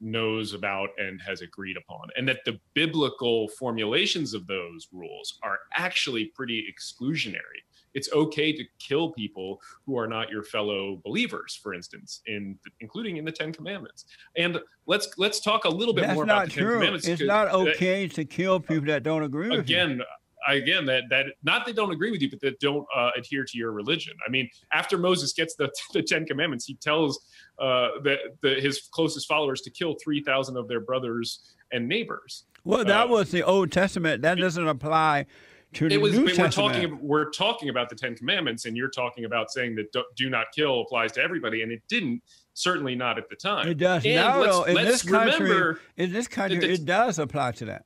knows 0.00 0.54
about 0.54 0.90
and 0.98 1.20
has 1.22 1.40
agreed 1.40 1.76
upon. 1.76 2.08
And 2.16 2.28
that 2.28 2.44
the 2.44 2.60
biblical 2.74 3.48
formulations 3.58 4.34
of 4.34 4.46
those 4.46 4.88
rules 4.92 5.38
are 5.42 5.58
actually 5.74 6.26
pretty 6.26 6.64
exclusionary. 6.72 7.62
It's 7.94 8.10
okay 8.12 8.52
to 8.52 8.64
kill 8.78 9.12
people 9.12 9.60
who 9.86 9.98
are 9.98 10.06
not 10.06 10.30
your 10.30 10.42
fellow 10.42 11.00
believers, 11.04 11.58
for 11.62 11.74
instance, 11.74 12.20
in 12.26 12.58
including 12.80 13.16
in 13.16 13.24
the 13.24 13.32
Ten 13.32 13.52
Commandments. 13.52 14.04
And 14.36 14.58
let's 14.86 15.08
let's 15.18 15.40
talk 15.40 15.64
a 15.64 15.68
little 15.68 15.94
bit 15.94 16.02
That's 16.02 16.14
more 16.14 16.26
not 16.26 16.44
about 16.44 16.46
the 16.48 16.52
true. 16.52 16.64
Ten 16.64 16.74
Commandments. 16.74 17.08
It's 17.08 17.22
not 17.22 17.46
that- 17.46 17.54
okay 17.54 18.08
to 18.08 18.24
kill 18.24 18.60
people 18.60 18.86
that 18.86 19.02
don't 19.02 19.22
agree 19.22 19.48
with 19.48 19.68
you. 19.68 19.76
again 19.76 20.02
again 20.46 20.86
that 20.86 21.02
that 21.10 21.26
not 21.42 21.66
that 21.66 21.74
don't 21.74 21.90
agree 21.90 22.10
with 22.10 22.22
you 22.22 22.30
but 22.30 22.40
that 22.40 22.58
don't 22.60 22.86
uh, 22.94 23.10
adhere 23.16 23.44
to 23.44 23.58
your 23.58 23.72
religion 23.72 24.14
i 24.26 24.30
mean 24.30 24.48
after 24.72 24.96
moses 24.96 25.32
gets 25.32 25.56
the, 25.56 25.68
the 25.92 26.02
10 26.02 26.26
commandments 26.26 26.64
he 26.64 26.74
tells 26.74 27.26
uh, 27.58 27.88
that 28.04 28.18
the, 28.40 28.54
his 28.54 28.88
closest 28.92 29.26
followers 29.26 29.60
to 29.60 29.70
kill 29.70 29.96
3000 30.02 30.56
of 30.56 30.68
their 30.68 30.80
brothers 30.80 31.54
and 31.72 31.88
neighbors 31.88 32.44
Well, 32.64 32.84
that 32.84 33.06
uh, 33.06 33.08
was 33.08 33.30
the 33.30 33.42
Old 33.42 33.72
Testament. 33.72 34.22
That 34.22 34.36
doesn't 34.38 34.66
apply 34.66 35.26
to 35.74 35.88
the 35.88 35.94
it 35.94 36.00
was 36.00 36.18
New 36.18 36.24
we're 36.24 36.50
talking 36.50 36.98
we're 37.00 37.30
talking 37.30 37.68
about 37.68 37.88
the 37.88 37.94
10 37.94 38.16
commandments 38.16 38.64
and 38.64 38.76
you're 38.76 38.88
talking 38.88 39.24
about 39.24 39.50
saying 39.50 39.74
that 39.76 39.92
do, 39.92 40.02
do 40.16 40.30
not 40.30 40.46
kill 40.54 40.80
applies 40.80 41.12
to 41.12 41.22
everybody 41.22 41.62
and 41.62 41.70
it 41.70 41.82
didn't 41.88 42.22
certainly 42.54 42.94
not 42.94 43.18
at 43.18 43.28
the 43.28 43.36
time 43.36 43.68
it 43.68 43.78
does 43.78 44.04
and 44.04 44.14
now, 44.14 44.40
let's. 44.40 44.68
In 44.68 44.74
let's 44.74 44.88
this 44.88 45.02
country, 45.02 45.50
remember 45.50 45.80
in 45.96 46.12
this 46.12 46.26
country, 46.26 46.58
that- 46.58 46.70
it 46.70 46.84
does 46.84 47.18
apply 47.18 47.52
to 47.52 47.66
that. 47.66 47.84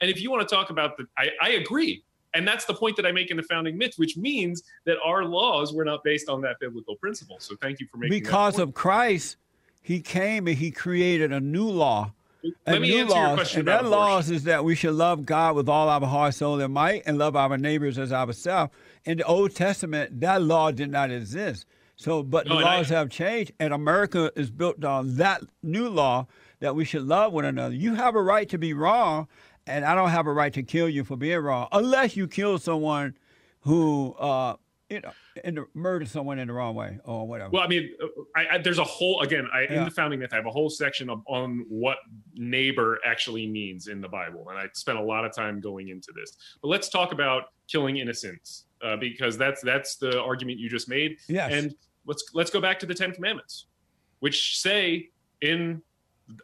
And 0.00 0.10
if 0.10 0.20
you 0.20 0.30
want 0.32 0.46
to 0.46 0.52
talk 0.52 0.70
about 0.70 0.96
the, 0.96 1.06
I, 1.16 1.30
I 1.40 1.48
agree. 1.50 2.02
And 2.34 2.46
that's 2.48 2.64
the 2.64 2.74
point 2.74 2.96
that 2.96 3.06
I 3.06 3.12
make 3.12 3.30
in 3.30 3.36
the 3.36 3.42
founding 3.44 3.78
myth, 3.78 3.92
which 3.96 4.16
means 4.16 4.64
that 4.84 4.96
our 5.04 5.24
laws 5.24 5.72
were 5.72 5.84
not 5.84 6.02
based 6.02 6.28
on 6.28 6.40
that 6.42 6.58
biblical 6.60 6.96
principle. 6.96 7.36
So 7.38 7.54
thank 7.60 7.78
you 7.78 7.86
for 7.86 7.98
making 7.98 8.18
Because 8.18 8.58
of 8.58 8.74
Christ, 8.74 9.36
He 9.80 10.00
came 10.00 10.48
and 10.48 10.56
He 10.56 10.70
created 10.72 11.30
a 11.32 11.40
new 11.40 11.68
law. 11.68 12.12
Let 12.66 12.80
me 12.82 12.88
new 12.90 12.98
answer 13.02 13.16
your 13.16 13.34
question 13.34 13.60
and 13.60 13.68
about 13.68 13.82
that 13.82 13.86
abortion. 13.86 13.90
laws 13.90 14.30
is 14.30 14.44
that 14.44 14.64
we 14.64 14.74
should 14.74 14.94
love 14.94 15.24
God 15.24 15.54
with 15.54 15.68
all 15.68 15.88
our 15.88 16.04
heart, 16.06 16.34
soul, 16.34 16.60
and 16.60 16.74
might, 16.74 17.02
and 17.06 17.18
love 17.18 17.36
our 17.36 17.56
neighbors 17.56 17.98
as 17.98 18.12
ourselves. 18.12 18.72
In 19.04 19.18
the 19.18 19.24
Old 19.24 19.54
Testament, 19.54 20.20
that 20.20 20.42
law 20.42 20.70
did 20.70 20.90
not 20.90 21.10
exist. 21.10 21.66
So, 21.96 22.22
but 22.22 22.46
No, 22.46 22.54
the 22.54 22.60
and 22.60 22.68
I- 22.68 22.76
laws 22.78 22.88
have 22.88 23.10
changed, 23.10 23.52
and 23.60 23.72
America 23.72 24.32
is 24.34 24.50
built 24.50 24.82
on 24.84 25.16
that 25.16 25.42
new 25.62 25.88
law 25.88 26.26
that 26.60 26.74
we 26.74 26.84
should 26.84 27.02
love 27.02 27.32
one 27.32 27.44
another. 27.44 27.74
You 27.74 27.94
have 27.94 28.14
a 28.16 28.22
right 28.22 28.48
to 28.48 28.58
be 28.58 28.72
wrong, 28.72 29.28
and 29.66 29.84
I 29.84 29.94
don't 29.94 30.10
have 30.10 30.26
a 30.26 30.32
right 30.32 30.52
to 30.54 30.62
kill 30.64 30.88
you 30.88 31.04
for 31.04 31.16
being 31.16 31.38
wrong, 31.38 31.68
unless 31.70 32.16
you 32.16 32.26
kill 32.26 32.58
someone 32.58 33.14
who, 33.60 34.14
uh, 34.18 34.56
you 34.92 35.00
know, 35.00 35.12
the, 35.62 35.66
murder 35.74 36.04
someone 36.04 36.38
in 36.38 36.48
the 36.48 36.54
wrong 36.54 36.74
way 36.74 36.98
or 37.04 37.26
whatever. 37.26 37.50
Well, 37.50 37.62
I 37.62 37.68
mean, 37.68 37.90
uh, 38.02 38.06
I, 38.36 38.54
I, 38.54 38.58
there's 38.58 38.78
a 38.78 38.84
whole 38.84 39.20
again 39.20 39.48
I, 39.52 39.62
in 39.62 39.84
the 39.84 39.90
founding 39.90 40.20
myth. 40.20 40.30
I 40.32 40.36
have 40.36 40.46
a 40.46 40.50
whole 40.50 40.70
section 40.70 41.08
of, 41.08 41.22
on 41.26 41.64
what 41.68 41.98
neighbor 42.34 42.98
actually 43.04 43.46
means 43.46 43.88
in 43.88 44.00
the 44.00 44.08
Bible, 44.08 44.46
and 44.50 44.58
I 44.58 44.68
spent 44.74 44.98
a 44.98 45.02
lot 45.02 45.24
of 45.24 45.34
time 45.34 45.60
going 45.60 45.88
into 45.88 46.12
this. 46.14 46.36
But 46.60 46.68
let's 46.68 46.88
talk 46.88 47.12
about 47.12 47.44
killing 47.68 47.96
innocents 47.96 48.66
uh, 48.82 48.96
because 48.96 49.38
that's 49.38 49.62
that's 49.62 49.96
the 49.96 50.20
argument 50.20 50.58
you 50.58 50.68
just 50.68 50.88
made. 50.88 51.16
yes. 51.28 51.52
And 51.52 51.74
let's 52.06 52.24
let's 52.34 52.50
go 52.50 52.60
back 52.60 52.78
to 52.80 52.86
the 52.86 52.94
Ten 52.94 53.12
Commandments, 53.12 53.66
which 54.20 54.60
say 54.60 55.08
in 55.40 55.82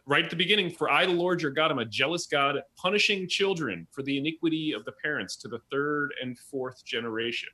right 0.05 0.23
at 0.23 0.29
the 0.29 0.35
beginning, 0.35 0.71
"For 0.71 0.89
I, 0.89 1.05
the 1.05 1.13
Lord 1.13 1.41
your 1.41 1.51
God, 1.51 1.71
am 1.71 1.79
a 1.79 1.85
jealous 1.85 2.25
God, 2.27 2.61
punishing 2.77 3.27
children 3.27 3.87
for 3.91 4.03
the 4.03 4.17
iniquity 4.17 4.73
of 4.73 4.85
the 4.85 4.93
parents 5.03 5.35
to 5.37 5.47
the 5.47 5.59
third 5.71 6.13
and 6.21 6.37
fourth 6.37 6.83
generation." 6.85 7.49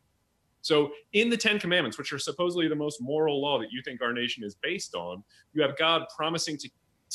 So, 0.66 0.90
in 1.14 1.30
the 1.30 1.38
Ten 1.38 1.60
Commandments, 1.60 1.96
which 2.00 2.12
are 2.12 2.18
supposedly 2.18 2.68
the 2.68 2.76
most 2.76 3.00
moral 3.00 3.40
law 3.40 3.60
that 3.60 3.68
you 3.72 3.84
think 3.86 4.02
our 4.02 4.12
nation 4.12 4.44
is 4.44 4.56
based 4.64 4.96
on, 4.96 5.24
you 5.54 5.62
have 5.62 5.78
God 5.78 6.06
promising 6.18 6.58
to 6.58 6.70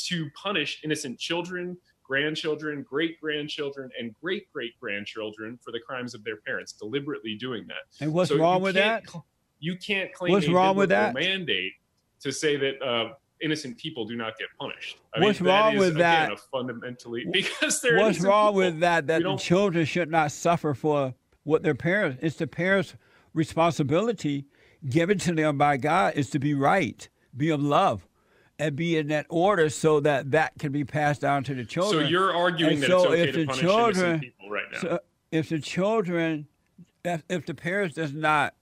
to 0.07 0.31
punish 0.41 0.81
innocent 0.85 1.19
children, 1.19 1.77
grandchildren, 2.05 2.87
great 2.89 3.21
grandchildren, 3.21 3.91
and 3.99 4.15
great 4.23 4.45
great 4.53 4.79
grandchildren 4.81 5.59
for 5.65 5.73
the 5.73 5.81
crimes 5.81 6.15
of 6.15 6.23
their 6.23 6.37
parents, 6.47 6.73
deliberately 6.75 7.35
doing 7.35 7.67
that. 7.67 7.79
and 8.01 8.13
what's 8.13 8.31
So 8.31 8.39
wrong 8.39 8.63
with 8.63 8.77
that? 8.77 9.03
You 9.59 9.77
can't 9.77 10.13
claim 10.13 10.31
What's 10.33 10.47
a 10.47 10.53
wrong 10.53 10.77
with 10.77 10.91
that? 10.91 11.13
mandate 11.15 11.73
to 12.21 12.31
say 12.31 12.57
that 12.57 12.81
uh, 12.81 13.15
innocent 13.43 13.77
people 13.79 14.05
do 14.05 14.15
not 14.15 14.39
get 14.39 14.47
punished. 14.61 14.99
I 15.13 15.25
What's 15.25 15.41
mean, 15.41 15.51
wrong 15.51 15.73
is, 15.75 15.81
with 15.81 15.97
again, 15.97 16.29
that? 16.31 16.39
Fundamentally, 16.53 17.25
because 17.33 17.81
they're 17.81 17.99
What's 17.99 18.21
wrong 18.21 18.53
people. 18.53 18.59
with 18.67 18.81
that? 18.81 19.09
That 19.09 19.25
the 19.25 19.37
children 19.37 19.85
should 19.87 20.09
not 20.09 20.31
suffer 20.31 20.73
for 20.73 21.15
what 21.43 21.65
their 21.65 21.75
parents. 21.75 22.21
It's 22.23 22.37
the 22.37 22.47
parents' 22.47 22.95
responsibility 23.35 24.47
given 24.89 25.19
to 25.19 25.33
them 25.35 25.59
by 25.59 25.77
God 25.77 26.15
is 26.17 26.31
to 26.31 26.39
be 26.39 26.55
right, 26.55 27.09
be 27.37 27.51
of 27.51 27.63
love, 27.63 28.07
and 28.59 28.77
be 28.77 28.97
in 28.97 29.09
that 29.09 29.27
order 29.29 29.69
so 29.71 30.01
that 30.01 30.31
that 30.33 30.53
can 30.59 30.73
be 30.73 30.85
passed 30.85 31.21
down 31.21 31.45
to 31.45 31.55
the 31.55 31.65
children. 31.65 32.05
So 32.05 32.09
you're 32.09 32.35
arguing 32.35 32.75
And 32.75 32.83
that 32.83 32.87
so 32.89 33.13
it's 33.13 33.21
okay 33.23 33.29
if 33.29 33.35
to 33.35 33.41
the 33.41 33.47
punish 33.47 33.61
children- 33.61 34.21
people 34.21 34.51
right 34.51 34.65
now. 34.73 34.79
So 34.81 34.99
if 35.31 35.49
the 35.49 35.59
children, 35.59 36.47
if, 37.05 37.23
if 37.29 37.47
the 37.47 37.55
parents 37.55 37.95
does 37.97 38.13
not 38.13 38.55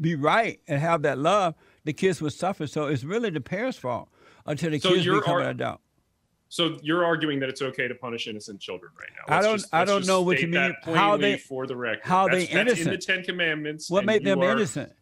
be 0.00 0.14
right 0.14 0.60
and 0.68 0.80
have 0.80 1.02
that 1.02 1.18
love, 1.18 1.54
the 1.84 1.92
kids 1.92 2.20
will 2.20 2.30
suffer. 2.30 2.66
So 2.66 2.86
it's 2.86 3.04
really 3.04 3.30
the 3.30 3.40
parents' 3.40 3.78
fault 3.78 4.08
until 4.44 4.70
the 4.70 4.78
So 4.78 4.90
kids 4.90 5.04
become 5.04 5.22
ar- 5.34 5.40
an 5.40 5.46
adult. 5.48 5.80
So 6.48 6.78
you're 6.82 7.04
arguing 7.04 7.40
that 7.40 7.48
it's 7.48 7.60
okay 7.62 7.88
to 7.88 7.94
punish 7.94 8.28
innocent 8.28 8.60
children 8.60 8.92
right 8.98 9.08
now. 9.16 9.34
I 9.34 9.36
Let's 9.38 9.46
don't- 9.46 9.58
just- 9.58 9.74
I 9.74 9.84
don't 9.84 10.06
know 10.06 10.22
what 10.22 10.40
you 10.40 10.48
mean. 10.48 10.74
How 10.84 11.16
they- 11.16 11.38
for 11.38 11.66
the 11.66 11.76
record. 11.76 12.04
how 12.04 12.28
that's, 12.28 12.46
they 12.46 12.52
that's 12.64 12.80
in 12.80 12.90
the? 12.90 12.98
Ten 12.98 13.22
Commandments. 13.24 13.90
What 13.90 14.04
made 14.04 14.24
them 14.24 14.40
are- 14.40 14.52
innocent? 14.52 14.92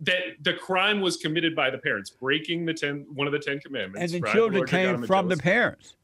That 0.00 0.22
the 0.42 0.54
crime 0.54 1.00
was 1.00 1.16
committed 1.18 1.54
by 1.54 1.70
the 1.70 1.78
parents, 1.78 2.10
breaking 2.10 2.64
the 2.66 2.74
ten 2.74 3.06
one 3.14 3.26
of 3.26 3.32
the 3.32 3.38
Ten 3.38 3.60
Commandments. 3.60 4.12
And 4.12 4.22
the 4.22 4.28
I, 4.28 4.32
children 4.32 4.58
Lord 4.60 4.68
came 4.70 5.02
from 5.04 5.28
the 5.28 5.36
parents. 5.36 5.94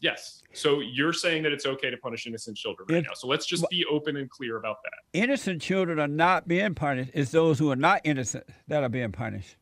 Yes. 0.00 0.42
So 0.52 0.80
you're 0.80 1.12
saying 1.12 1.42
that 1.44 1.52
it's 1.52 1.66
okay 1.66 1.90
to 1.90 1.96
punish 1.96 2.26
innocent 2.26 2.56
children 2.56 2.86
right 2.90 2.98
It- 2.98 3.02
now. 3.08 3.14
So 3.14 3.26
let's 3.26 3.46
just 3.46 3.68
be 3.70 3.84
open 3.86 4.16
and 4.16 4.28
clear 4.30 4.56
about 4.56 4.82
that. 4.84 4.92
innocent 5.12 5.62
children 5.62 5.98
are 5.98 6.08
not 6.08 6.48
being 6.48 6.74
punished. 6.74 7.10
It's 7.14 7.30
those 7.30 7.58
who 7.58 7.70
are 7.70 7.76
not 7.76 8.00
innocent 8.04 8.44
that 8.68 8.82
are 8.82 8.88
being 8.88 9.12
punished. 9.12 9.56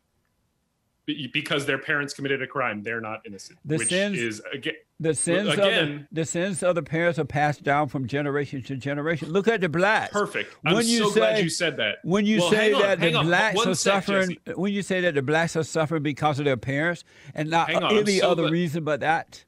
Be- 1.08 1.26
Because 1.32 1.64
their 1.64 1.78
parents 1.78 2.12
committed 2.12 2.42
a 2.42 2.46
crime, 2.46 2.82
they're 2.82 3.00
not 3.00 3.22
innocent. 3.26 3.58
The 3.64 3.78
which 3.78 3.88
sins- 3.88 4.18
is 4.18 4.42
again 4.52 4.74
The 5.00 5.14
sins 5.14 5.48
of 5.48 5.56
the, 5.56 6.06
the 6.12 6.24
sins 6.26 6.62
of 6.62 6.74
the 6.74 6.82
parents 6.82 7.18
are 7.18 7.24
passed 7.24 7.62
down 7.62 7.88
from 7.88 8.06
generation 8.06 8.62
to 8.64 8.76
generation. 8.76 9.30
Look 9.32 9.48
at 9.48 9.62
the 9.62 9.70
blacks. 9.70 10.12
perfect. 10.12 10.54
I'm 10.66 10.74
When 10.74 10.86
you 10.86 10.98
so 11.08 11.10
glad 11.14 11.36
say- 11.38 11.42
you 11.44 11.48
said 11.48 11.78
that. 11.78 11.96
When 12.04 12.26
you 12.26 12.40
Well, 12.40 12.50
say 12.50 12.72
on, 12.74 12.82
that 12.82 13.00
the 13.00 13.14
on. 13.14 13.24
blacks 13.26 13.56
One 13.56 13.68
are 13.68 13.74
sec, 13.74 14.04
suffering, 14.04 14.36
Jesse. 14.46 14.58
when 14.60 14.72
you 14.74 14.82
say 14.82 15.00
that 15.00 15.14
the 15.14 15.22
blacks 15.22 15.56
are 15.56 15.62
suffering 15.64 16.02
because 16.02 16.38
of 16.40 16.44
their 16.44 16.58
parents 16.58 17.04
and 17.34 17.48
not 17.48 17.72
on, 17.74 17.96
any 17.96 18.18
so 18.18 18.30
other 18.32 18.42
glad- 18.42 18.52
reason 18.52 18.84
but 18.84 19.00
that. 19.00 19.44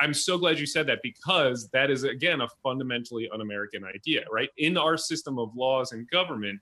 I'm 0.00 0.14
so 0.14 0.38
glad 0.38 0.58
you 0.58 0.64
said 0.66 0.86
that 0.86 1.00
because 1.02 1.68
that 1.74 1.90
is 1.90 2.02
again 2.04 2.40
a 2.40 2.48
fundamentally 2.62 3.28
un-American 3.30 3.84
idea, 3.84 4.24
right? 4.32 4.48
In 4.56 4.78
our 4.78 4.96
system 4.96 5.38
of 5.38 5.54
laws 5.54 5.92
and 5.92 6.08
government, 6.08 6.60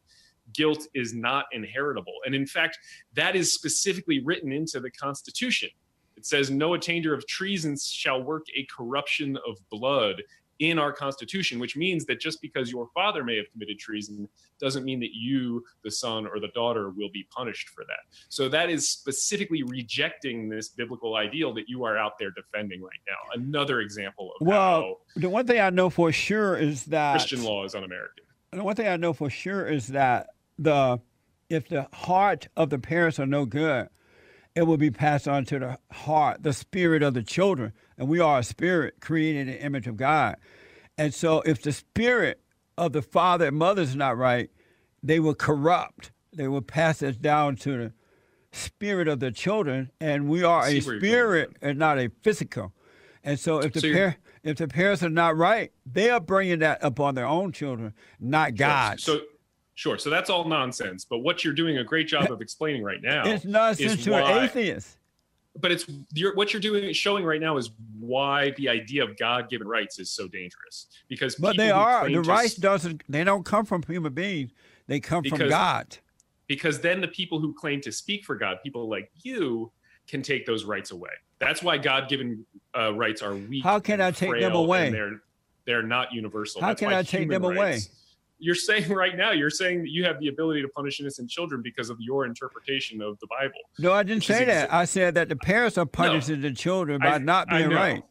guilt 0.53 0.87
is 0.95 1.15
not 1.15 1.47
inheritable, 1.53 2.15
and 2.27 2.35
in 2.35 2.47
fact, 2.47 2.79
that 3.15 3.35
is 3.37 3.53
specifically 3.53 4.21
written 4.21 4.53
into 4.53 4.81
the 4.81 4.91
Constitution. 4.91 5.71
It 6.17 6.27
says, 6.27 6.51
"No 6.51 6.75
attainder 6.75 7.15
of 7.15 7.27
treason 7.27 7.77
shall 7.77 8.23
work 8.23 8.47
a 8.57 8.65
corruption 8.67 9.37
of 9.47 9.59
blood." 9.71 10.23
In 10.59 10.79
our 10.79 10.93
Constitution, 10.93 11.59
which 11.59 11.77
means 11.77 12.05
that 12.05 12.21
just 12.21 12.41
because 12.41 12.71
your 12.71 12.87
father 12.95 13.25
may 13.25 13.37
have 13.37 13.47
committed 13.51 13.81
treason 13.81 14.29
doesn't 14.61 14.85
mean 14.85 15.01
that 15.01 15.11
you, 15.13 15.65
the 15.83 15.91
son 15.91 16.25
or 16.25 16.39
the 16.39 16.49
daughter, 16.55 16.91
will 16.91 17.09
be 17.13 17.27
punished 17.35 17.71
for 17.71 17.83
that. 17.85 17.99
So 18.29 18.49
that 18.51 18.71
is 18.71 18.89
specifically 18.89 19.65
rejecting 19.65 20.49
this 20.49 20.69
biblical 20.69 21.17
ideal 21.17 21.53
that 21.55 21.69
you 21.69 21.83
are 21.83 21.99
out 21.99 22.17
there 22.17 22.31
defending 22.31 22.81
right 22.81 23.01
now. 23.09 23.43
Another 23.43 23.81
example 23.81 24.35
of 24.39 24.47
Well, 24.47 25.01
The 25.17 25.29
one 25.29 25.49
thing 25.49 25.59
I 25.59 25.71
know 25.71 25.91
for 25.91 26.13
sure 26.13 26.57
is 26.57 26.85
that 26.85 27.15
Christian 27.15 27.43
law 27.43 27.65
is 27.65 27.75
un-American. 27.75 28.25
the 28.53 28.63
one 28.63 28.77
thing 28.77 28.87
I 28.87 28.97
know 28.97 29.13
for 29.15 29.31
sure 29.31 29.67
is 29.67 29.89
that 29.89 30.29
the 30.59 31.01
if 31.49 31.69
the 31.69 31.87
heart 31.93 32.49
of 32.57 32.71
the 32.71 32.79
parents 32.79 33.19
are 33.19 33.27
no 33.27 33.45
good, 33.45 33.89
it 34.55 34.63
will 34.63 34.77
be 34.77 34.91
passed 34.91 35.29
on 35.29 35.45
to 35.47 35.59
the 35.59 35.79
heart, 35.93 36.43
the 36.43 36.53
spirit 36.53 37.03
of 37.03 37.15
the 37.15 37.23
children. 37.23 37.73
And 37.99 38.09
we 38.09 38.21
are 38.21 38.39
a 38.39 38.43
spirit 38.43 39.01
created 39.01 39.43
in 39.43 39.47
the 39.49 39.63
image 39.63 39.87
of 39.87 39.97
God. 39.97 40.37
And 40.97 41.13
so 41.13 41.43
if 41.43 41.63
the 41.63 41.73
spirit 41.73 42.41
of 42.79 42.93
the 42.93 43.03
father 43.03 43.49
and 43.49 43.57
mother 43.57 43.83
is 43.83 43.95
not 43.97 44.17
right, 44.17 44.51
they 45.03 45.21
will 45.21 45.35
corrupt. 45.35 46.11
They 46.35 46.49
will 46.49 46.63
pass 46.63 47.03
it 47.03 47.21
down 47.21 47.57
to 47.57 47.77
the 47.77 47.93
spirit 48.53 49.09
of 49.09 49.21
the 49.21 49.31
children. 49.31 49.91
And 50.01 50.29
we 50.29 50.43
are 50.43 50.65
a 50.65 50.81
see 50.81 50.81
where 50.81 50.95
you're 50.95 51.01
going 51.01 51.11
with 51.13 51.21
spirit 51.21 51.57
and 51.61 51.79
not 51.79 51.99
a 51.99 52.11
physical. 52.23 52.73
And 53.25 53.39
so 53.39 53.59
if 53.59 53.73
the 53.73 53.81
So 53.81 53.93
par- 53.93 54.17
if 54.43 54.57
the 54.57 54.69
parents 54.69 55.03
are 55.03 55.09
not 55.11 55.37
right, 55.37 55.71
they 55.87 56.11
are 56.11 56.21
bringing 56.21 56.59
that 56.61 56.79
upon 56.83 57.15
their 57.15 57.27
own 57.27 57.53
children, 57.53 57.95
not 58.19 58.55
God. 58.57 59.01
So, 59.01 59.21
sure. 59.83 59.99
So 59.99 60.11
that's 60.11 60.31
all 60.31 60.45
nonsense. 60.45 61.05
But 61.05 61.19
what 61.19 61.43
you're 61.45 61.53
doing 61.53 61.79
a 61.79 61.85
great 61.85 62.07
job 62.07 62.31
of 62.31 62.41
explaining 62.41 62.83
right 62.83 63.03
now 63.03 63.27
it's 63.27 63.45
nonsense 63.45 63.95
is 63.95 64.05
to 64.05 64.15
an 64.15 64.23
why- 64.23 64.45
atheist. 64.45 64.97
but 65.61 65.73
it's 65.73 65.87
you're, 66.15 66.35
what 66.35 66.53
you're 66.53 66.63
doing 66.63 66.93
showing 66.93 67.25
right 67.25 67.41
now 67.41 67.57
is 67.57 67.71
why 67.99 68.53
the 68.57 68.69
idea 68.69 69.05
of 69.05 69.17
god-given 69.19 69.67
rights 69.69 69.99
is 69.99 70.11
so 70.11 70.27
dangerous 70.27 70.87
because 71.09 71.35
but 71.37 71.57
they 71.57 71.71
are 71.71 72.09
the 72.09 72.21
rights 72.23 72.55
doesn't 72.55 73.03
they 73.09 73.23
don't 73.23 73.45
come 73.45 73.65
from 73.65 73.83
human 73.83 74.15
beings 74.15 74.51
they 74.87 74.99
come 74.99 75.23
because, 75.23 75.39
from 75.39 75.49
god 75.51 75.99
because 76.47 76.81
then 76.81 77.01
the 77.03 77.09
people 77.09 77.39
who 77.39 77.53
claim 77.53 77.81
to 77.83 77.93
speak 77.93 78.25
for 78.25 78.35
god 78.35 78.59
people 78.63 78.89
like 78.89 79.11
you 79.23 79.71
can 80.09 80.23
take 80.23 80.47
those 80.47 80.65
rights 80.65 80.91
away 80.91 81.11
that's 81.39 81.63
why 81.63 81.77
god-given 81.77 82.47
uh, 82.75 82.95
rights 82.95 83.21
are 83.21 83.35
weak 83.35 83.63
how 83.63 83.79
can 83.79 84.01
i 84.01 84.11
take 84.11 84.41
them 84.41 84.55
away 84.55 84.91
they're 84.91 85.21
they're 85.67 85.83
not 85.83 86.13
universal 86.15 86.63
how 86.63 86.69
that's 86.69 86.81
can 86.81 86.93
i 86.95 87.03
take 87.03 87.29
them 87.29 87.45
away 87.45 87.79
you're 88.43 88.55
saying 88.55 88.89
right 88.93 89.17
now 89.17 89.31
you're 89.31 89.51
saying 89.51 89.83
that 89.83 89.91
you 89.91 90.05
have 90.05 90.19
the 90.21 90.29
ability 90.29 90.61
to 90.63 90.69
punish 90.69 91.01
innocent 91.01 91.31
children 91.31 91.63
because 91.63 91.89
of 91.91 91.97
your 92.01 92.27
interpretation 92.27 93.01
of 93.01 93.19
the 93.21 93.27
bible 93.29 93.61
no 93.79 93.93
i 93.93 94.03
didn't 94.03 94.25
say 94.25 94.45
that. 94.45 94.73
i 94.73 94.85
said 94.85 95.15
that 95.15 95.29
the 95.29 95.37
parents 95.37 95.79
are 95.79 95.87
punishing 95.87 96.41
no, 96.41 96.49
the 96.49 96.55
children 96.55 97.01
by 97.01 97.15
I, 97.15 97.19
not 97.19 97.49
being 97.49 97.71
right. 97.71 98.03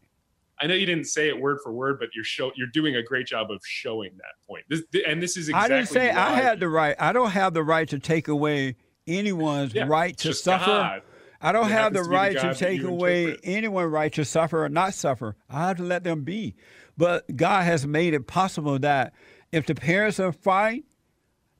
I 0.63 0.67
know 0.67 0.75
you 0.75 0.85
didn't 0.85 1.05
say 1.05 1.27
it 1.27 1.39
word 1.39 1.57
for 1.63 1.71
word 1.71 1.97
but 1.99 2.09
you're 2.13 2.23
show 2.23 2.51
you're 2.55 2.67
doing 2.67 2.95
a 2.95 3.03
great 3.03 3.25
job 3.25 3.49
of 3.49 3.59
showing 3.65 4.11
that 4.17 4.47
point. 4.47 4.63
This, 4.69 4.83
and 5.07 5.21
this 5.21 5.35
is 5.35 5.49
exactly 5.49 5.75
i 5.75 5.79
didn't 5.79 5.89
say 5.89 6.11
i 6.11 6.33
had 6.33 6.59
the 6.59 6.69
right 6.69 6.95
i 6.99 7.11
don't 7.11 7.31
have 7.31 7.55
the 7.55 7.63
right 7.63 7.89
to 7.89 7.97
take 7.97 8.27
away 8.27 8.75
anyone's 9.07 9.73
yeah, 9.73 9.85
right 9.87 10.17
to 10.17 10.33
suffer. 10.33 10.65
God. 10.65 11.01
I 11.41 11.51
don't 11.51 11.67
it 11.67 11.71
have 11.71 11.93
the 11.93 12.03
right 12.03 12.33
to, 12.33 12.53
to 12.53 12.55
take 12.55 12.83
away 12.83 13.35
anyone's 13.43 13.91
right 13.91 14.13
to 14.13 14.23
suffer 14.23 14.63
or 14.63 14.69
not 14.69 14.93
suffer. 14.93 15.35
I 15.49 15.67
have 15.67 15.77
to 15.77 15.83
let 15.83 16.03
them 16.03 16.23
be. 16.23 16.55
But 16.97 17.35
God 17.35 17.63
has 17.63 17.87
made 17.87 18.13
it 18.13 18.27
possible 18.27 18.77
that 18.79 19.13
if 19.51 19.65
the 19.65 19.75
parents 19.75 20.19
are 20.19 20.31
fine, 20.31 20.83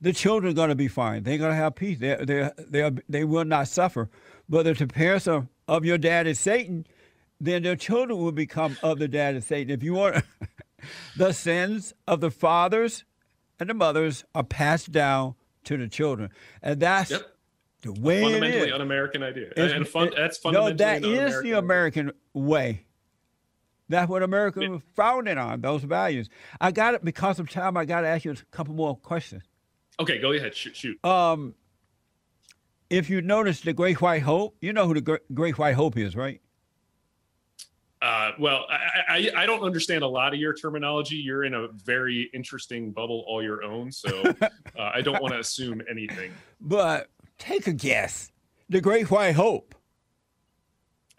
the 0.00 0.12
children 0.12 0.52
are 0.52 0.54
going 0.54 0.68
to 0.70 0.74
be 0.74 0.88
fine. 0.88 1.22
They're 1.22 1.38
going 1.38 1.50
to 1.50 1.56
have 1.56 1.74
peace. 1.74 1.98
They 1.98 2.16
they 2.16 2.50
they 2.58 2.90
they 3.08 3.24
will 3.24 3.44
not 3.44 3.68
suffer. 3.68 4.10
But 4.48 4.66
if 4.66 4.78
the 4.78 4.86
parents 4.86 5.28
are 5.28 5.46
of 5.68 5.84
your 5.84 5.98
dad 5.98 6.26
is 6.26 6.40
Satan, 6.40 6.86
then 7.40 7.62
their 7.62 7.76
children 7.76 8.18
will 8.18 8.32
become 8.32 8.76
of 8.82 8.98
the 8.98 9.08
dad 9.08 9.36
is 9.36 9.46
Satan. 9.46 9.72
If 9.72 9.82
you 9.82 9.94
want, 9.94 10.24
the 11.16 11.32
sins 11.32 11.94
of 12.06 12.20
the 12.20 12.30
fathers 12.30 13.04
and 13.60 13.70
the 13.70 13.74
mothers 13.74 14.24
are 14.34 14.44
passed 14.44 14.90
down 14.90 15.34
to 15.64 15.76
the 15.76 15.88
children, 15.88 16.30
and 16.62 16.80
that's. 16.80 17.10
Yep. 17.10 17.28
The 17.82 17.90
way 17.94 18.22
fundamentally 18.22 18.62
it 18.62 18.68
is. 18.68 18.74
un-American 18.74 19.24
idea, 19.24 19.52
it's, 19.56 19.74
and 19.74 19.88
fun, 19.88 20.06
it, 20.06 20.14
that's 20.16 20.38
fundamentally 20.38 20.74
no. 20.74 20.76
That 20.76 21.04
is 21.04 21.42
the 21.42 21.58
American 21.58 22.12
way. 22.32 22.84
That's 23.92 24.08
what 24.08 24.22
America 24.22 24.60
was 24.60 24.80
founded 24.96 25.36
on, 25.36 25.60
those 25.60 25.84
values. 25.84 26.30
I 26.58 26.72
got 26.72 26.94
it 26.94 27.04
because 27.04 27.38
of 27.38 27.50
time. 27.50 27.76
I 27.76 27.84
got 27.84 28.00
to 28.00 28.08
ask 28.08 28.24
you 28.24 28.32
a 28.32 28.36
couple 28.50 28.74
more 28.74 28.96
questions. 28.96 29.42
Okay, 30.00 30.18
go 30.18 30.32
ahead. 30.32 30.54
Shoot. 30.54 30.74
shoot. 30.74 31.04
Um, 31.04 31.54
if 32.88 33.10
you 33.10 33.20
notice 33.20 33.60
the 33.60 33.74
Great 33.74 34.00
White 34.00 34.22
Hope, 34.22 34.56
you 34.62 34.72
know 34.72 34.86
who 34.86 34.94
the 34.94 35.20
Great 35.34 35.58
White 35.58 35.74
Hope 35.74 35.98
is, 35.98 36.16
right? 36.16 36.40
Uh, 38.00 38.32
well, 38.38 38.64
I, 38.70 39.30
I, 39.36 39.42
I, 39.42 39.46
don't 39.46 39.62
understand 39.62 40.02
a 40.02 40.08
lot 40.08 40.34
of 40.34 40.40
your 40.40 40.54
terminology. 40.54 41.16
You're 41.16 41.44
in 41.44 41.54
a 41.54 41.68
very 41.68 42.30
interesting 42.34 42.90
bubble 42.90 43.24
all 43.28 43.42
your 43.42 43.62
own, 43.62 43.92
so 43.92 44.08
uh, 44.40 44.48
I 44.76 45.02
don't 45.02 45.22
want 45.22 45.34
to 45.34 45.38
assume 45.38 45.82
anything. 45.88 46.32
But 46.60 47.08
take 47.38 47.66
a 47.66 47.72
guess. 47.72 48.32
The 48.70 48.80
Great 48.80 49.10
White 49.10 49.34
Hope. 49.34 49.74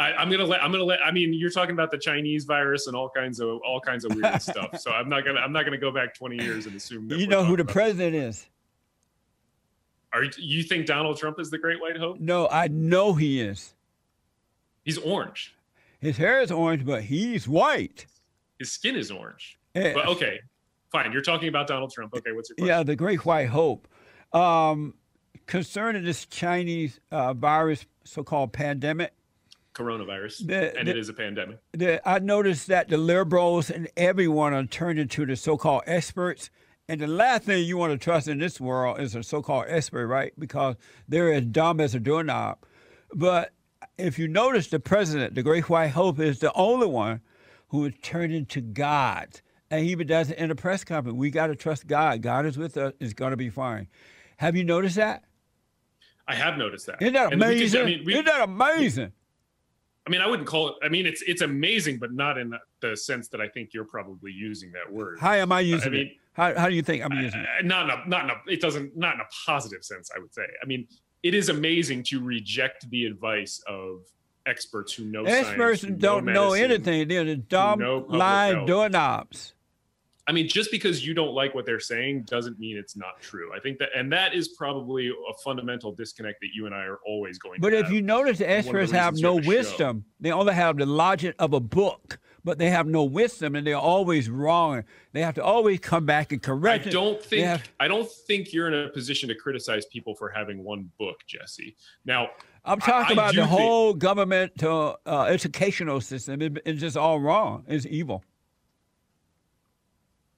I, 0.04 0.22
am 0.22 0.30
gonna 0.30 0.46
let 0.46 0.64
I'm 0.64 0.72
gonna 0.72 0.84
let 0.84 1.00
I 1.06 1.12
mean 1.12 1.34
you're 1.34 1.50
talking 1.50 1.74
about 1.74 1.92
the 1.92 1.98
Chinese 1.98 2.46
virus 2.46 2.88
and 2.88 2.96
all 2.96 3.10
kinds 3.10 3.40
of 3.40 3.60
all 3.66 3.80
kinds 3.80 4.06
of 4.06 4.16
weird 4.16 4.42
stuff. 4.42 4.80
So 4.80 4.92
I'm 4.92 5.10
not 5.10 5.26
gonna 5.26 5.40
I'm 5.40 5.52
not 5.52 5.66
gonna 5.66 5.78
go 5.78 5.92
back 5.92 6.14
20 6.14 6.44
years 6.44 6.66
and 6.66 6.76
assume 6.76 7.12
you 7.12 7.28
know 7.28 7.44
who 7.44 7.58
the 7.58 7.66
president 7.66 8.16
is. 8.16 8.48
Are 10.14 10.26
you 10.38 10.62
think 10.62 10.86
Donald 10.86 11.18
Trump 11.18 11.40
is 11.40 11.50
the 11.50 11.58
Great 11.58 11.82
White 11.82 11.98
Hope? 11.98 12.20
No, 12.20 12.48
I 12.48 12.68
know 12.68 13.14
he 13.14 13.42
is. 13.42 13.74
He's 14.84 15.00
orange. 15.00 15.56
His 16.00 16.18
hair 16.18 16.42
is 16.42 16.52
orange, 16.52 16.86
but 16.86 17.02
he's 17.02 17.48
white. 17.48 18.06
His 18.60 18.72
skin 18.72 18.96
is 18.96 19.10
orange. 19.10 19.58
Eh. 19.74 19.94
But 19.94 20.08
okay, 20.08 20.40
fine. 20.92 21.12
You're 21.12 21.24
talking 21.24 21.48
about 21.48 21.66
Donald 21.66 21.92
Trump. 21.92 22.14
Okay, 22.14 22.32
what's 22.32 22.50
your 22.50 22.56
question? 22.58 22.68
Yeah, 22.68 22.84
the 22.84 22.96
Great 22.96 23.26
White 23.26 23.48
Hope. 23.48 23.88
Um, 24.34 24.94
concerning 25.48 26.04
this 26.04 26.26
Chinese 26.26 27.00
uh, 27.12 27.34
virus, 27.34 27.86
so-called 28.04 28.54
pandemic, 28.54 29.14
coronavirus, 29.74 30.48
the, 30.48 30.78
and 30.78 30.88
the, 30.88 30.92
it 30.92 30.98
is 30.98 31.10
a 31.10 31.14
pandemic. 31.14 31.60
The, 31.74 32.08
I 32.08 32.20
noticed 32.20 32.68
that 32.68 32.90
the 32.90 32.98
liberals 32.98 33.70
and 33.70 33.90
everyone 33.98 34.54
are 34.54 34.66
turned 34.66 35.00
into 35.00 35.26
the 35.26 35.36
so-called 35.36 35.84
experts. 35.86 36.50
And 36.90 37.00
the 37.00 37.08
last 37.08 37.44
thing 37.44 37.64
you 37.64 37.78
want 37.78 37.94
to 37.94 37.98
trust 37.98 38.28
in 38.28 38.40
this 38.40 38.60
world 38.60 39.00
is 39.00 39.16
a 39.16 39.24
so-called 39.24 39.66
expert, 39.68 40.08
right? 40.08 40.34
Because 40.38 40.76
they're 41.08 41.32
as 41.32 41.46
dumb 41.46 41.80
as 41.80 41.96
a 41.96 42.00
doorknob. 42.00 42.58
But 43.14 43.54
if 43.98 44.20
you 44.20 44.28
notice, 44.28 44.68
the 44.68 44.80
president, 44.80 45.36
the 45.36 45.44
Great 45.44 45.70
White 45.70 45.92
Hope, 45.92 46.20
is 46.20 46.40
the 46.40 46.52
only 46.54 46.88
one 46.88 47.22
who 47.70 47.86
is 47.86 47.94
turned 48.02 48.34
into 48.34 48.62
God. 48.62 49.42
And 49.72 49.86
he 49.86 49.92
even 49.92 50.08
does 50.08 50.30
it 50.30 50.38
in 50.38 50.52
a 50.52 50.56
press 50.56 50.84
conference. 50.84 51.18
We 51.18 51.32
got 51.32 51.48
to 51.48 51.56
trust 51.56 51.88
God. 51.88 52.22
God 52.22 52.46
is 52.46 52.58
with 52.58 52.78
us. 52.78 52.94
It's 53.00 53.14
going 53.14 53.32
to 53.32 53.38
be 53.38 53.50
fine. 53.50 53.88
Have 54.38 54.56
you 54.56 54.64
noticed 54.64 54.98
that? 54.98 55.24
I 56.28 56.36
have 56.36 56.58
noticed 56.58 56.86
that. 56.88 57.02
Isn't 57.02 57.14
that 57.14 57.34
amazing? 57.34 57.80
Can, 57.80 57.82
I 57.82 57.86
mean, 57.86 58.06
we, 58.06 58.14
Isn't 58.14 58.26
that 58.26 58.42
amazing? 58.42 59.12
I 60.06 60.10
mean, 60.10 60.22
I 60.22 60.28
wouldn't 60.28 60.48
call 60.48 60.70
it. 60.70 60.76
I 60.84 60.90
mean, 60.90 61.06
it's 61.06 61.22
it's 61.22 61.42
amazing, 61.42 61.98
but 61.98 62.12
not 62.12 62.38
in 62.38 62.54
the 62.82 62.98
sense 62.98 63.30
that 63.30 63.40
I 63.40 63.48
think 63.48 63.74
you're 63.74 63.86
probably 63.86 64.32
using 64.32 64.72
that 64.74 64.92
word. 64.92 65.20
How 65.20 65.34
am 65.34 65.52
I 65.52 65.62
using 65.62 65.88
I 65.88 65.92
mean, 65.92 66.08
it? 66.08 66.14
How, 66.34 66.60
how 66.60 66.68
do 66.68 66.76
you 66.76 66.82
think 66.82 67.04
I'm 67.04 67.14
using 67.14 67.40
it? 67.42 67.66
Not 67.66 67.86
in 67.86 67.92
a, 67.92 68.10
not 68.10 68.24
in 68.26 68.30
a, 68.32 68.34
it 68.48 68.60
doesn't 68.60 68.98
not 68.98 69.16
in 69.16 69.22
a 69.22 69.28
positive 69.46 69.84
sense. 69.84 70.12
I 70.16 70.20
would 70.20 70.34
say. 70.34 70.44
I 70.62 70.66
mean, 70.66 70.88
it 71.22 71.34
is 71.34 71.50
amazing 71.50 72.04
to 72.04 72.22
reject 72.22 72.90
the 72.90 73.06
advice 73.06 73.64
of 73.68 74.02
experts 74.46 74.94
who 74.94 75.06
know 75.06 75.24
experts 75.24 75.82
science, 75.82 76.02
don't 76.02 76.26
know, 76.26 76.34
medicine, 76.34 76.34
know 76.34 76.54
anything. 76.54 77.08
They're 77.08 77.24
the 77.24 77.38
dumb 77.38 78.06
lying 78.10 78.66
doorknobs. 78.66 79.54
I 80.26 80.32
mean, 80.32 80.48
just 80.48 80.72
because 80.72 81.06
you 81.06 81.14
don't 81.14 81.34
like 81.34 81.54
what 81.54 81.66
they're 81.66 81.82
saying 81.82 82.24
doesn't 82.24 82.58
mean 82.58 82.78
it's 82.78 82.96
not 82.96 83.20
true. 83.20 83.52
I 83.54 83.60
think 83.60 83.78
that, 83.80 83.90
and 83.94 84.12
that 84.14 84.34
is 84.34 84.50
probably 84.50 85.10
a 85.10 85.34
fundamental 85.44 85.92
disconnect 85.92 86.40
that 86.42 86.50
you 86.54 86.66
and 86.66 86.74
I 86.74 86.86
are 86.86 87.00
always 87.06 87.38
going. 87.38 87.60
But 87.60 87.74
if 87.74 87.92
you 87.92 88.02
notice, 88.02 88.38
the 88.38 88.50
experts 88.50 88.92
have 88.92 89.16
no 89.16 89.36
wisdom. 89.36 90.00
Show. 90.00 90.06
They 90.22 90.32
only 90.32 90.54
have 90.54 90.78
the 90.78 90.86
logic 90.86 91.36
of 91.40 91.54
a 91.54 91.60
book, 91.60 92.20
but 92.46 92.58
they 92.58 92.70
have 92.70 92.88
no 92.88 93.04
wisdom, 93.04 93.56
and 93.58 93.68
they're 93.68 93.76
always 93.76 94.30
wrong. 94.30 94.86
They 95.12 95.22
have 95.22 95.36
to 95.36 95.44
always 95.44 95.82
come 95.82 96.06
back 96.06 96.32
and 96.32 96.42
correct. 96.42 96.88
I 96.88 96.92
don't 96.92 97.18
it. 97.18 97.26
think. 97.26 97.46
Have, 97.46 97.70
I 97.82 97.90
don't 97.90 98.10
think 98.10 98.54
you're 98.54 98.70
in 98.70 98.74
a 98.74 98.90
position 98.90 99.28
to 99.28 99.36
criticize 99.36 99.86
people 99.88 100.16
for 100.16 100.30
having 100.30 100.64
one 100.64 100.90
book, 100.98 101.18
Jesse. 101.28 101.76
Now. 102.06 102.30
I'm 102.66 102.80
talking 102.80 103.20
I, 103.20 103.22
about 103.22 103.34
I 103.34 103.42
the 103.42 103.46
whole 103.46 103.92
think, 103.92 104.02
government 104.02 104.64
uh, 104.64 104.96
educational 105.06 106.00
system. 106.00 106.42
It, 106.42 106.60
it's 106.66 106.80
just 106.80 106.96
all 106.96 107.20
wrong. 107.20 107.66
It's 107.68 107.86
evil. 107.86 108.24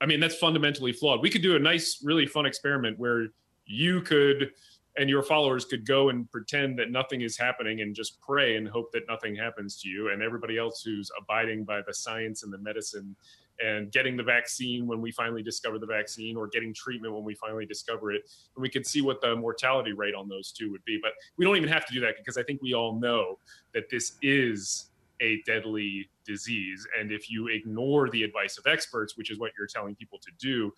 I 0.06 0.08
mean, 0.08 0.20
that's 0.20 0.36
fundamentally 0.36 0.92
flawed. 0.92 1.24
We 1.24 1.32
could 1.32 1.42
do 1.42 1.56
a 1.56 1.60
nice, 1.60 2.00
really 2.04 2.28
fun 2.28 2.46
experiment 2.46 3.00
where 3.00 3.30
you 3.66 4.02
could 4.02 4.52
and 4.98 5.10
your 5.10 5.24
followers 5.24 5.66
could 5.66 5.84
go 5.84 6.10
and 6.10 6.30
pretend 6.30 6.78
that 6.78 6.92
nothing 6.92 7.22
is 7.22 7.36
happening 7.36 7.82
and 7.82 7.96
just 7.96 8.22
pray 8.22 8.56
and 8.56 8.68
hope 8.68 8.92
that 8.92 9.02
nothing 9.10 9.36
happens 9.36 9.82
to 9.82 9.90
you 9.90 10.12
and 10.12 10.22
everybody 10.22 10.60
else 10.60 10.84
who's 10.84 11.10
abiding 11.20 11.64
by 11.64 11.82
the 11.88 11.94
science 11.94 12.44
and 12.44 12.54
the 12.54 12.58
medicine 12.60 13.16
and 13.60 13.92
getting 13.92 14.16
the 14.16 14.22
vaccine 14.22 14.86
when 14.86 15.02
we 15.02 15.12
finally 15.12 15.42
discover 15.42 15.80
the 15.80 15.88
vaccine 15.88 16.38
or 16.38 16.48
getting 16.50 16.72
treatment 16.72 17.12
when 17.12 17.24
we 17.24 17.34
finally 17.34 17.66
discover 17.66 18.12
it 18.12 18.22
and 18.56 18.62
we 18.62 18.70
could 18.70 18.86
see 18.86 19.02
what 19.02 19.20
the 19.22 19.36
mortality 19.36 19.92
rate 19.92 20.14
on 20.14 20.30
those 20.30 20.52
two 20.52 20.70
would 20.72 20.86
be 20.86 21.00
but 21.02 21.14
we 21.38 21.46
don't 21.46 21.58
even 21.58 21.68
have 21.68 21.86
to 21.86 21.94
do 21.94 22.00
that 22.00 22.16
because 22.18 22.38
i 22.38 22.44
think 22.44 22.62
we 22.62 22.74
all 22.74 23.00
know 23.00 23.40
that 23.74 23.90
this 23.90 24.18
is 24.22 24.92
a 25.22 25.42
deadly 25.46 26.10
disease. 26.26 26.86
And 27.00 27.12
if 27.12 27.30
you 27.30 27.48
ignore 27.48 28.10
the 28.10 28.24
advice 28.24 28.58
of 28.58 28.66
experts, 28.68 29.18
which 29.18 29.32
is 29.32 29.40
what 29.40 29.52
you're 29.58 29.68
telling 29.68 29.96
people 29.96 30.20
to 30.20 30.32
do, 30.40 30.74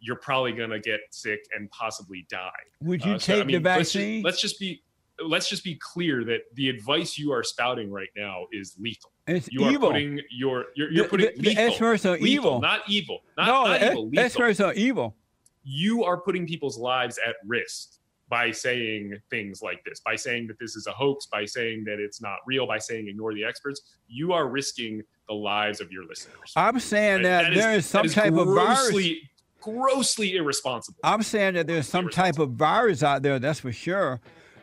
you're 0.00 0.16
probably 0.16 0.52
going 0.52 0.70
to 0.70 0.80
get 0.80 1.00
sick 1.10 1.40
and 1.54 1.70
possibly 1.70 2.26
die. 2.30 2.50
Would 2.82 3.04
you 3.04 3.12
uh, 3.12 3.18
take 3.18 3.36
so, 3.36 3.40
I 3.42 3.44
mean, 3.44 3.56
the 3.56 3.60
vaccine? 3.60 4.22
Let's 4.22 4.40
just, 4.40 4.54
let's 4.54 4.58
just, 4.58 4.60
be 4.60 4.82
let's 5.28 5.48
just 5.48 5.64
be 5.64 5.76
clear 5.76 6.24
that 6.24 6.40
the 6.54 6.68
advice 6.68 7.18
you 7.18 7.32
are 7.32 7.42
spouting 7.42 7.90
right 7.90 8.08
now 8.16 8.46
is 8.52 8.76
lethal. 8.78 9.12
It's 9.26 9.48
you 9.50 9.68
evil. 9.68 9.88
are 9.88 9.92
putting 9.92 10.20
your 10.30 10.66
you're, 10.74 10.90
you're 10.90 11.08
putting 11.08 11.26
the, 11.36 11.42
the, 11.42 11.48
lethal, 11.50 11.64
experts 11.64 12.06
are 12.06 12.12
lethal, 12.12 12.26
evil, 12.26 12.60
not 12.60 12.80
evil. 12.88 13.20
Not, 13.36 13.46
no, 13.46 13.52
not 13.64 13.80
the 13.80 13.90
evil, 13.90 14.08
lethal. 14.08 14.24
experts 14.24 14.60
are 14.60 14.72
evil. 14.74 15.16
You 15.62 16.04
are 16.04 16.18
putting 16.18 16.46
people's 16.46 16.78
lives 16.78 17.18
at 17.24 17.36
risk 17.46 17.99
by 18.30 18.52
saying 18.52 19.20
things 19.28 19.60
like 19.60 19.84
this, 19.84 20.00
by 20.00 20.16
saying 20.16 20.46
that 20.46 20.58
this 20.58 20.76
is 20.76 20.86
a 20.86 20.92
hoax, 20.92 21.26
by 21.26 21.44
saying 21.44 21.84
that 21.84 21.98
it's 21.98 22.22
not 22.22 22.38
real, 22.46 22.66
by 22.66 22.78
saying 22.78 23.08
ignore 23.08 23.34
the 23.34 23.44
experts, 23.44 23.82
you 24.08 24.32
are 24.32 24.48
risking 24.48 25.02
the 25.28 25.34
lives 25.34 25.80
of 25.80 25.92
your 25.92 26.06
listeners. 26.06 26.52
I'm 26.56 26.78
saying 26.78 27.22
that, 27.24 27.42
that 27.42 27.54
there 27.54 27.72
is, 27.72 27.84
is 27.84 27.90
some 27.90 28.08
type 28.08 28.32
grossly, 28.32 28.48
of 28.48 28.54
virus. 28.54 29.16
Grossly 29.60 30.36
irresponsible. 30.36 31.00
I'm 31.04 31.22
saying 31.22 31.54
that 31.54 31.66
there's 31.66 31.88
some 31.88 32.08
type 32.08 32.38
of 32.38 32.52
virus 32.52 33.02
out 33.02 33.22
there, 33.22 33.38
that's 33.38 33.60
for 33.60 33.72
sure. 33.72 34.20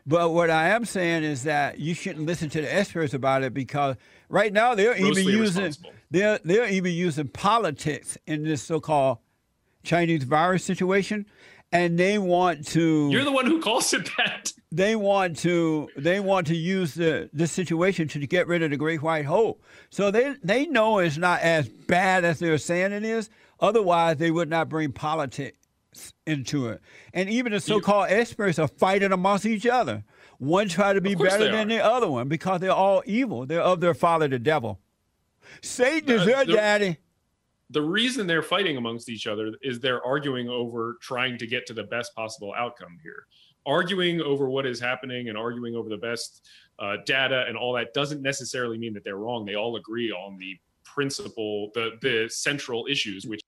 But 0.08 0.32
what 0.32 0.50
I 0.50 0.70
am 0.70 0.86
saying 0.86 1.24
is 1.24 1.44
that 1.44 1.80
you 1.80 1.94
shouldn't 1.94 2.26
listen 2.26 2.50
to 2.52 2.62
the 2.62 2.74
experts 2.74 3.14
about 3.14 3.44
it 3.44 3.54
because 3.54 3.98
right 4.30 4.54
now 4.54 4.74
they're 4.74 4.98
grossly 4.98 5.24
even 5.24 5.34
using 5.34 5.74
they're 6.10 6.40
they're 6.46 6.70
even 6.70 6.94
using 6.94 7.28
politics 7.28 8.18
in 8.26 8.44
this 8.44 8.64
so-called 8.64 9.18
Chinese 9.84 10.24
virus 10.24 10.64
situation 10.64 11.26
and 11.72 11.98
they 11.98 12.18
want 12.18 12.66
to. 12.68 13.10
You're 13.12 13.24
the 13.24 13.32
one 13.32 13.46
who 13.46 13.62
calls 13.62 13.94
it 13.94 14.10
that. 14.18 14.54
They 14.72 14.96
want 14.96 15.38
to. 15.40 15.90
They 15.98 16.20
want 16.20 16.48
to 16.48 16.56
use 16.56 16.94
the 16.94 17.30
this 17.34 17.52
situation 17.52 18.08
to 18.10 18.28
get 18.28 18.48
rid 18.48 18.64
of 18.64 18.72
the 18.72 18.78
Great 18.78 19.02
White 19.02 19.26
Hope. 19.26 19.64
So 19.90 20.12
they 20.12 20.36
they 20.44 20.66
know 20.66 21.00
it's 21.00 21.18
not 21.18 21.42
as 21.42 21.68
bad 21.70 22.26
as 22.26 22.40
they're 22.40 22.58
saying 22.58 22.92
it 22.92 23.04
is. 23.04 23.30
Otherwise, 23.60 24.18
they 24.18 24.32
would 24.32 24.50
not 24.50 24.70
bring 24.70 24.92
politics 24.92 25.58
into 26.26 26.68
it. 26.68 26.82
And 27.14 27.28
even 27.30 27.52
the 27.52 27.60
so-called 27.60 28.08
experts 28.10 28.60
are 28.60 28.68
fighting 28.68 29.12
amongst 29.12 29.46
each 29.46 29.66
other. 29.66 30.04
One 30.38 30.70
try 30.70 30.94
to 30.94 31.02
be 31.02 31.16
better 31.16 31.52
than 31.52 31.68
the 31.68 31.84
other 31.84 32.08
one 32.08 32.28
because 32.28 32.62
they're 32.62 32.72
all 32.72 33.02
evil. 33.06 33.48
They're 33.48 33.62
of 33.62 33.80
their 33.80 33.96
father, 33.96 34.28
the 34.28 34.38
devil. 34.38 34.80
Satan 35.62 36.12
is 36.12 36.22
uh, 36.22 36.26
their 36.26 36.46
the, 36.46 36.54
daddy. 36.54 36.98
The 37.70 37.82
reason 37.82 38.28
they're 38.28 38.42
fighting 38.42 38.78
amongst 38.78 39.10
each 39.10 39.28
other 39.28 39.52
is 39.62 39.80
they're 39.80 40.04
arguing 40.06 40.48
over 40.48 40.98
trying 41.02 41.38
to 41.38 41.48
get 41.48 41.66
to 41.68 41.74
the 41.74 41.84
best 41.84 42.16
possible 42.16 42.54
outcome 42.56 42.98
here. 43.04 43.28
Arguing 43.66 44.22
over 44.22 44.50
what 44.50 44.66
is 44.66 44.80
happening 44.80 45.28
and 45.28 45.38
arguing 45.38 45.76
over 45.76 45.90
the 45.90 45.98
best 45.98 46.48
uh, 46.80 46.98
data 47.06 47.44
and 47.48 47.58
all 47.58 47.74
that 47.74 47.94
doesn't 47.94 48.22
necessarily 48.22 48.78
mean 48.78 48.94
that 48.94 49.04
they're 49.04 49.18
wrong. 49.18 49.46
They 49.46 49.56
all 49.56 49.76
agree 49.76 50.12
on 50.12 50.38
the 50.38 50.58
principle, 50.86 51.72
the 51.74 51.92
the 52.02 52.30
central 52.30 52.88
issues, 52.90 53.26
which 53.26 53.42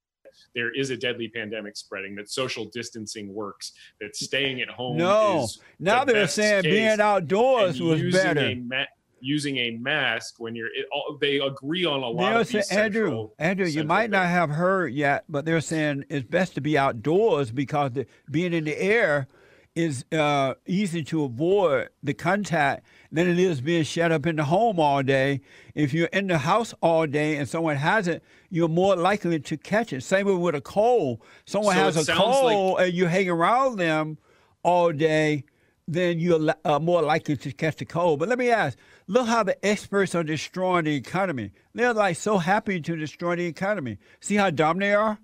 there 0.53 0.73
is 0.73 0.89
a 0.89 0.97
deadly 0.97 1.27
pandemic 1.27 1.77
spreading, 1.77 2.15
that 2.15 2.29
social 2.29 2.65
distancing 2.65 3.33
works, 3.33 3.73
that 4.01 4.15
staying 4.15 4.61
at 4.61 4.69
home. 4.69 4.97
No, 4.97 5.47
now 5.79 6.03
the 6.03 6.13
they're 6.13 6.27
saying 6.27 6.63
being 6.63 6.99
outdoors 6.99 7.81
was 7.81 8.01
better. 8.11 8.55
Ma- 8.55 8.83
using 9.21 9.57
a 9.57 9.71
mask 9.71 10.35
when 10.39 10.55
you're, 10.55 10.67
it, 10.67 10.85
all, 10.91 11.17
they 11.19 11.39
agree 11.39 11.85
on 11.85 12.01
a 12.01 12.07
lot 12.07 12.29
they're 12.29 12.39
of 12.39 12.47
these 12.47 12.67
saying, 12.67 12.81
Andrew, 12.81 13.29
Andrew, 13.37 13.65
you 13.65 13.83
might 13.83 14.09
not 14.09 14.27
have 14.27 14.49
heard 14.49 14.93
yet, 14.93 15.25
but 15.29 15.45
they're 15.45 15.61
saying 15.61 16.05
it's 16.09 16.25
best 16.27 16.55
to 16.55 16.61
be 16.61 16.77
outdoors 16.77 17.51
because 17.51 17.91
the, 17.91 18.05
being 18.29 18.53
in 18.53 18.63
the 18.65 18.79
air 18.81 19.27
is 19.75 20.03
uh, 20.11 20.55
easy 20.65 21.03
to 21.03 21.23
avoid 21.23 21.89
the 22.03 22.13
contact 22.13 22.85
than 23.11 23.29
it 23.29 23.39
is 23.39 23.61
being 23.61 23.83
shut 23.83 24.11
up 24.11 24.25
in 24.25 24.35
the 24.35 24.43
home 24.43 24.79
all 24.79 25.01
day. 25.03 25.41
If 25.75 25.93
you're 25.93 26.07
in 26.07 26.27
the 26.27 26.39
house 26.39 26.73
all 26.81 27.07
day 27.07 27.37
and 27.37 27.47
someone 27.47 27.77
has 27.77 28.07
it, 28.07 28.23
you're 28.49 28.67
more 28.67 28.95
likely 28.95 29.39
to 29.39 29.57
catch 29.57 29.93
it. 29.93 30.03
Same 30.03 30.41
with 30.41 30.55
a 30.55 30.61
cold. 30.61 31.21
Someone 31.45 31.75
so 31.75 31.81
has 31.81 32.09
a 32.09 32.13
cold 32.13 32.75
like- 32.77 32.87
and 32.87 32.93
you 32.93 33.05
hang 33.05 33.29
around 33.29 33.77
them 33.77 34.17
all 34.63 34.91
day, 34.91 35.45
then 35.91 36.19
you're 36.19 36.53
uh, 36.65 36.79
more 36.79 37.01
likely 37.01 37.35
to 37.35 37.51
catch 37.51 37.77
the 37.77 37.85
cold. 37.85 38.19
But 38.19 38.29
let 38.29 38.37
me 38.37 38.49
ask 38.49 38.77
look 39.07 39.27
how 39.27 39.43
the 39.43 39.63
experts 39.65 40.13
are 40.13 40.23
destroying 40.23 40.85
the 40.85 40.95
economy. 40.95 41.51
They're 41.73 41.93
like 41.93 42.15
so 42.15 42.37
happy 42.37 42.79
to 42.79 42.95
destroy 42.95 43.35
the 43.35 43.45
economy. 43.45 43.97
See 44.19 44.35
how 44.35 44.51
dumb 44.51 44.79
they 44.79 44.93
are? 44.93 45.17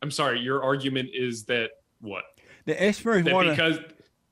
I'm 0.00 0.12
sorry, 0.12 0.40
your 0.40 0.62
argument 0.62 1.10
is 1.12 1.44
that 1.46 1.70
what? 2.00 2.24
The 2.66 2.80
experts 2.80 3.24
that 3.24 3.34
want 3.34 3.48
because 3.48 3.80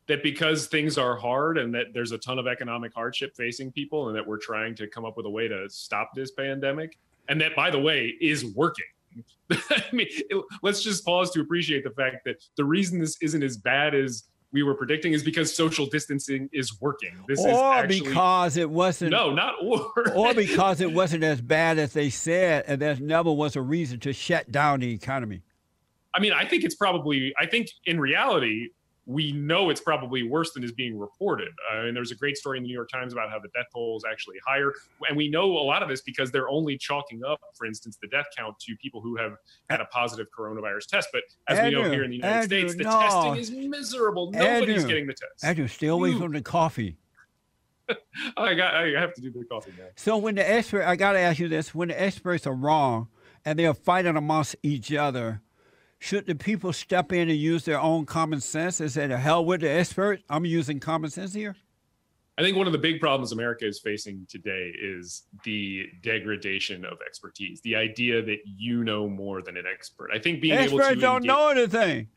that 0.06 0.22
because 0.22 0.66
things 0.66 0.98
are 0.98 1.16
hard 1.16 1.58
and 1.58 1.74
that 1.74 1.86
there's 1.92 2.12
a 2.12 2.18
ton 2.18 2.38
of 2.38 2.46
economic 2.46 2.94
hardship 2.94 3.34
facing 3.36 3.72
people 3.72 4.08
and 4.08 4.16
that 4.16 4.24
we're 4.24 4.38
trying 4.38 4.74
to 4.76 4.86
come 4.86 5.04
up 5.04 5.16
with 5.16 5.26
a 5.26 5.30
way 5.30 5.48
to 5.48 5.68
stop 5.68 6.10
this 6.14 6.30
pandemic 6.30 6.96
and 7.28 7.40
that 7.40 7.56
by 7.56 7.70
the 7.70 7.78
way 7.78 8.14
is 8.20 8.44
working 8.54 8.84
i 9.50 9.82
mean 9.92 10.06
it, 10.08 10.44
let's 10.62 10.82
just 10.82 11.04
pause 11.04 11.30
to 11.32 11.40
appreciate 11.40 11.82
the 11.82 11.90
fact 11.90 12.24
that 12.24 12.36
the 12.56 12.64
reason 12.64 13.00
this 13.00 13.16
isn't 13.20 13.42
as 13.42 13.56
bad 13.56 13.94
as 13.94 14.24
we 14.52 14.62
were 14.62 14.74
predicting 14.74 15.12
is 15.12 15.22
because 15.22 15.54
social 15.54 15.86
distancing 15.86 16.48
is 16.52 16.80
working. 16.80 17.24
This 17.28 17.40
or 17.40 17.48
is 17.48 17.56
actually, 17.56 18.00
because 18.00 18.56
it 18.56 18.70
wasn't. 18.70 19.10
No, 19.10 19.32
not 19.32 19.54
or. 19.62 19.92
or 20.14 20.34
because 20.34 20.80
it 20.80 20.92
wasn't 20.92 21.24
as 21.24 21.40
bad 21.40 21.78
as 21.78 21.92
they 21.92 22.10
said, 22.10 22.64
and 22.66 22.80
there 22.80 22.96
never 22.96 23.32
was 23.32 23.56
a 23.56 23.62
reason 23.62 24.00
to 24.00 24.12
shut 24.12 24.50
down 24.50 24.80
the 24.80 24.92
economy. 24.92 25.42
I 26.14 26.20
mean, 26.20 26.32
I 26.32 26.46
think 26.46 26.64
it's 26.64 26.74
probably. 26.74 27.34
I 27.38 27.46
think 27.46 27.68
in 27.84 28.00
reality, 28.00 28.68
we 29.06 29.30
know 29.30 29.70
it's 29.70 29.80
probably 29.80 30.24
worse 30.24 30.52
than 30.52 30.64
is 30.64 30.72
being 30.72 30.98
reported. 30.98 31.48
Uh, 31.72 31.82
and 31.82 31.96
there's 31.96 32.10
a 32.10 32.16
great 32.16 32.36
story 32.36 32.58
in 32.58 32.64
the 32.64 32.68
New 32.68 32.74
York 32.74 32.90
Times 32.90 33.12
about 33.12 33.30
how 33.30 33.38
the 33.38 33.48
death 33.54 33.66
toll 33.72 33.96
is 33.96 34.04
actually 34.10 34.36
higher. 34.44 34.72
And 35.08 35.16
we 35.16 35.28
know 35.28 35.44
a 35.44 35.62
lot 35.62 35.82
of 35.82 35.88
this 35.88 36.00
because 36.00 36.32
they're 36.32 36.48
only 36.48 36.76
chalking 36.76 37.22
up, 37.24 37.40
for 37.54 37.66
instance, 37.66 37.96
the 38.02 38.08
death 38.08 38.26
count 38.36 38.58
to 38.60 38.76
people 38.76 39.00
who 39.00 39.16
have 39.16 39.36
had 39.70 39.80
a 39.80 39.84
positive 39.86 40.26
coronavirus 40.36 40.88
test. 40.88 41.08
But 41.12 41.22
as 41.48 41.58
Andrew, 41.58 41.78
we 41.78 41.84
know 41.84 41.92
here 41.92 42.04
in 42.04 42.10
the 42.10 42.16
United 42.16 42.52
Andrew, 42.52 42.68
States, 42.68 42.74
the 42.76 42.84
no. 42.84 43.00
testing 43.00 43.36
is 43.36 43.50
miserable. 43.68 44.32
Nobody's 44.32 44.68
Andrew, 44.68 44.88
getting 44.88 45.06
the 45.06 45.14
test. 45.14 45.44
Andrew, 45.44 45.68
stay 45.68 45.86
away 45.86 46.12
from 46.18 46.32
the 46.32 46.42
coffee. 46.42 46.96
I 48.36 48.54
got. 48.54 48.74
I 48.74 48.88
have 48.98 49.14
to 49.14 49.20
do 49.20 49.30
the 49.30 49.44
coffee 49.44 49.72
now. 49.78 49.84
So 49.94 50.16
when 50.16 50.34
the 50.34 50.50
expert, 50.50 50.82
I 50.82 50.96
got 50.96 51.12
to 51.12 51.20
ask 51.20 51.38
you 51.38 51.46
this: 51.46 51.72
when 51.72 51.88
the 51.88 52.00
experts 52.00 52.44
are 52.44 52.54
wrong 52.54 53.06
and 53.44 53.56
they 53.56 53.66
are 53.66 53.74
fighting 53.74 54.16
amongst 54.16 54.56
each 54.64 54.92
other, 54.92 55.42
should 55.98 56.26
the 56.26 56.34
people 56.34 56.72
step 56.72 57.12
in 57.12 57.28
and 57.28 57.38
use 57.38 57.64
their 57.64 57.80
own 57.80 58.06
common 58.06 58.40
sense 58.40 58.80
and 58.80 58.90
say, 58.90 59.06
the 59.06 59.16
hell 59.16 59.44
with 59.44 59.60
the 59.62 59.70
expert? 59.70 60.20
I'm 60.28 60.44
using 60.44 60.80
common 60.80 61.10
sense 61.10 61.32
here? 61.32 61.56
I 62.38 62.42
think 62.42 62.56
one 62.56 62.66
of 62.66 62.74
the 62.74 62.78
big 62.78 63.00
problems 63.00 63.32
America 63.32 63.66
is 63.66 63.78
facing 63.80 64.26
today 64.28 64.70
is 64.78 65.22
the 65.44 65.86
degradation 66.02 66.84
of 66.84 66.98
expertise. 67.06 67.62
The 67.62 67.76
idea 67.76 68.22
that 68.22 68.38
you 68.44 68.84
know 68.84 69.08
more 69.08 69.40
than 69.40 69.56
an 69.56 69.64
expert. 69.66 70.10
I 70.12 70.18
think 70.18 70.42
being 70.42 70.52
experts 70.52 70.86
able 70.86 70.94
to 70.96 71.00
don't 71.00 71.16
engage, 71.16 71.28
know 71.28 71.48
anything. 71.48 72.08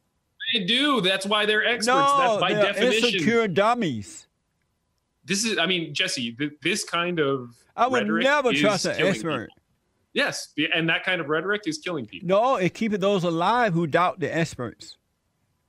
They 0.54 0.66
do. 0.66 1.00
That's 1.00 1.26
why 1.26 1.46
they're 1.46 1.66
experts. 1.66 1.88
No, 1.88 2.18
That's 2.18 2.42
by 2.42 2.54
they're 2.54 2.74
definition. 2.74 3.06
Insecure 3.06 3.48
dummies. 3.48 4.28
This 5.24 5.46
is. 5.46 5.58
I 5.58 5.66
mean, 5.66 5.94
Jesse. 5.94 6.34
Th- 6.34 6.52
this 6.62 6.84
kind 6.84 7.20
of. 7.20 7.56
I 7.78 7.88
would 7.88 8.08
never 8.08 8.52
trust 8.52 8.86
an 8.88 9.00
expert. 9.00 9.48
People. 9.48 9.59
Yes, 10.14 10.54
and 10.74 10.90
that 10.90 11.04
kind 11.04 11.22
of 11.22 11.30
rhetoric 11.30 11.62
is 11.66 11.78
killing 11.78 12.06
people. 12.06 12.28
No, 12.28 12.56
it's 12.56 12.78
keeping 12.78 13.00
those 13.00 13.24
alive 13.24 13.74
who 13.74 13.86
doubt 13.86 14.20
the 14.20 14.36
experts. 14.36 14.98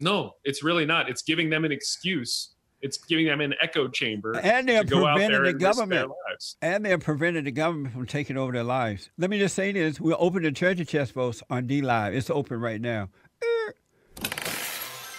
No, 0.01 0.37
it's 0.45 0.65
really 0.65 0.87
not. 0.87 1.11
It's 1.11 1.23
giving 1.23 1.51
them 1.51 1.65
an 1.65 1.73
excuse. 1.73 2.55
It's 2.81 2.97
giving 2.97 3.27
them 3.27 3.43
an 3.43 3.55
echo 3.61 3.89
chamber. 3.89 4.35
And 4.43 4.67
they're 4.67 4.85
preventing 4.85 5.43
the 5.43 5.53
government. 5.53 6.11
And 6.63 6.85
they're 6.85 6.97
preventing 6.97 7.45
the 7.45 7.51
government 7.51 7.93
from 7.93 8.07
taking 8.07 8.39
over 8.39 8.53
their 8.53 8.65
lives. 8.65 9.11
Let 9.19 9.29
me 9.29 9.39
just 9.39 9.55
say 9.55 9.73
this: 9.73 10.01
we're 10.01 10.17
open 10.19 10.43
the 10.43 10.53
treasure 10.53 10.87
chest 10.87 11.13
votes 11.13 11.43
on 11.51 11.69
DLive. 11.69 12.15
It's 12.15 12.31
open 12.31 12.59
right 12.59 12.81
now. 12.81 13.11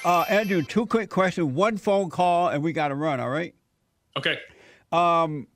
Uh, 0.03 0.25
Andrew, 0.29 0.63
two 0.63 0.87
quick 0.87 1.11
questions, 1.11 1.53
one 1.53 1.77
phone 1.77 2.09
call, 2.09 2.47
and 2.47 2.63
we 2.63 2.73
got 2.73 2.87
to 2.87 2.95
run. 2.95 3.19
All 3.19 3.29
right. 3.29 3.53
Okay. 4.17 4.39
Um, 4.91 5.47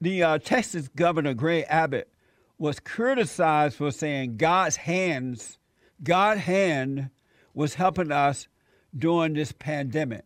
the 0.00 0.24
uh, 0.24 0.38
Texas 0.38 0.88
governor 0.88 1.34
Greg 1.34 1.64
Abbott 1.68 2.12
was 2.58 2.80
criticized 2.80 3.76
for 3.76 3.90
saying 3.90 4.36
God's 4.36 4.76
hands, 4.76 5.58
God's 6.02 6.42
hand 6.42 7.10
was 7.54 7.74
helping 7.74 8.12
us 8.12 8.48
during 8.96 9.34
this 9.34 9.52
pandemic. 9.52 10.24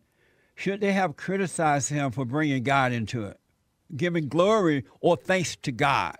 Should 0.55 0.81
they 0.81 0.93
have 0.93 1.15
criticized 1.15 1.89
him 1.89 2.11
for 2.11 2.25
bringing 2.25 2.63
God 2.63 2.91
into 2.91 3.25
it, 3.25 3.39
giving 3.95 4.27
glory 4.27 4.83
or 4.99 5.17
thanks 5.17 5.55
to 5.57 5.71
God? 5.71 6.15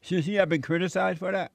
Should 0.00 0.24
he 0.24 0.34
have 0.34 0.48
been 0.48 0.62
criticized 0.62 1.18
for 1.18 1.32
that? 1.32 1.52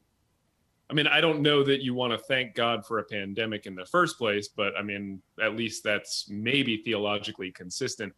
I 0.89 0.93
mean, 0.93 1.07
I 1.07 1.21
don't 1.21 1.41
know 1.41 1.63
that 1.63 1.81
you 1.81 1.93
want 1.93 2.11
to 2.11 2.17
thank 2.17 2.53
God 2.53 2.85
for 2.85 2.99
a 2.99 3.03
pandemic 3.05 3.65
in 3.65 3.75
the 3.75 3.85
first 3.85 4.17
place, 4.17 4.49
but 4.49 4.73
I 4.77 4.81
mean, 4.81 5.21
at 5.41 5.55
least 5.55 5.85
that's 5.85 6.27
maybe 6.29 6.81
theologically 6.83 7.49
consistent. 7.49 8.13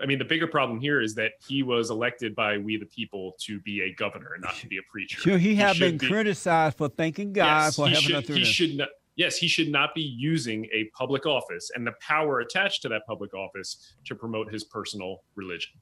I 0.00 0.06
mean, 0.06 0.18
the 0.18 0.24
bigger 0.24 0.46
problem 0.46 0.80
here 0.80 1.00
is 1.00 1.14
that 1.16 1.32
he 1.46 1.62
was 1.62 1.90
elected 1.90 2.34
by 2.34 2.58
we 2.58 2.76
the 2.76 2.86
people 2.86 3.34
to 3.40 3.60
be 3.60 3.82
a 3.82 3.94
governor 3.94 4.32
and 4.34 4.42
not 4.42 4.56
to 4.56 4.66
be 4.66 4.78
a 4.78 4.82
preacher. 4.90 5.20
Sure, 5.20 5.38
he, 5.38 5.50
he 5.50 5.54
have 5.56 5.78
been 5.78 5.98
be, 5.98 6.06
criticized 6.06 6.78
for 6.78 6.88
thanking 6.88 7.32
God 7.32 7.64
yes, 7.64 7.76
for 7.76 7.88
having 7.88 8.02
should, 8.02 8.26
through 8.26 8.36
he 8.36 8.44
should 8.44 8.76
not. 8.76 8.88
Yes, 9.16 9.36
he 9.36 9.48
should 9.48 9.72
not 9.72 9.96
be 9.96 10.02
using 10.02 10.66
a 10.66 10.84
public 10.96 11.26
office 11.26 11.72
and 11.74 11.84
the 11.84 11.92
power 12.00 12.38
attached 12.38 12.82
to 12.82 12.88
that 12.90 13.02
public 13.04 13.34
office 13.34 13.94
to 14.04 14.14
promote 14.14 14.52
his 14.52 14.62
personal 14.62 15.24
religion. 15.34 15.72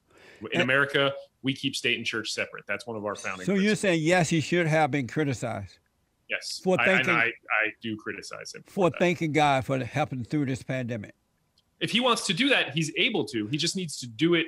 In 0.40 0.48
and, 0.54 0.62
America, 0.62 1.12
we 1.42 1.52
keep 1.52 1.76
state 1.76 1.98
and 1.98 2.06
church 2.06 2.30
separate. 2.30 2.64
That's 2.66 2.86
one 2.86 2.96
of 2.96 3.04
our 3.04 3.14
founding. 3.14 3.44
So 3.44 3.52
principles. 3.52 3.62
you're 3.64 3.76
saying 3.76 4.02
yes, 4.02 4.30
he 4.30 4.40
should 4.40 4.66
have 4.66 4.90
been 4.90 5.06
criticized. 5.06 5.78
Yes, 6.30 6.60
for 6.64 6.78
thanking, 6.78 7.14
I, 7.14 7.24
I, 7.24 7.26
I 7.26 7.72
do 7.82 7.94
criticize 7.96 8.54
him 8.54 8.64
for, 8.66 8.90
for 8.90 8.98
thanking 8.98 9.32
God 9.32 9.66
for 9.66 9.78
helping 9.84 10.24
through 10.24 10.46
this 10.46 10.62
pandemic 10.62 11.14
if 11.80 11.90
he 11.90 12.00
wants 12.00 12.26
to 12.26 12.34
do 12.34 12.48
that, 12.48 12.70
he's 12.70 12.92
able 12.96 13.24
to. 13.26 13.46
He 13.48 13.56
just 13.56 13.76
needs 13.76 13.98
to 13.98 14.06
do 14.06 14.34
it 14.34 14.46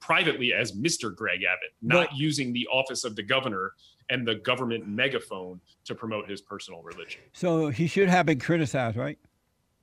privately 0.00 0.52
as 0.52 0.72
Mr. 0.72 1.14
Greg 1.14 1.42
Abbott, 1.42 1.74
not 1.82 2.10
but, 2.10 2.16
using 2.16 2.52
the 2.52 2.66
office 2.68 3.04
of 3.04 3.16
the 3.16 3.22
governor 3.22 3.72
and 4.10 4.26
the 4.26 4.36
government 4.36 4.88
megaphone 4.88 5.60
to 5.84 5.94
promote 5.94 6.28
his 6.28 6.40
personal 6.40 6.82
religion. 6.82 7.20
So 7.32 7.68
he 7.68 7.86
should 7.86 8.08
have 8.08 8.26
been 8.26 8.38
criticized, 8.38 8.96
right? 8.96 9.18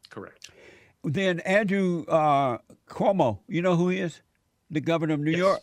Correct. 0.10 0.50
Then 1.04 1.40
Andrew 1.42 2.06
uh, 2.06 2.58
Cuomo, 2.88 3.40
you 3.48 3.62
know 3.62 3.76
who 3.76 3.90
he 3.90 4.00
is? 4.00 4.22
The 4.72 4.82
governor 4.82 5.14
of 5.14 5.20
New 5.20 5.32
yes. 5.32 5.38
York. 5.38 5.62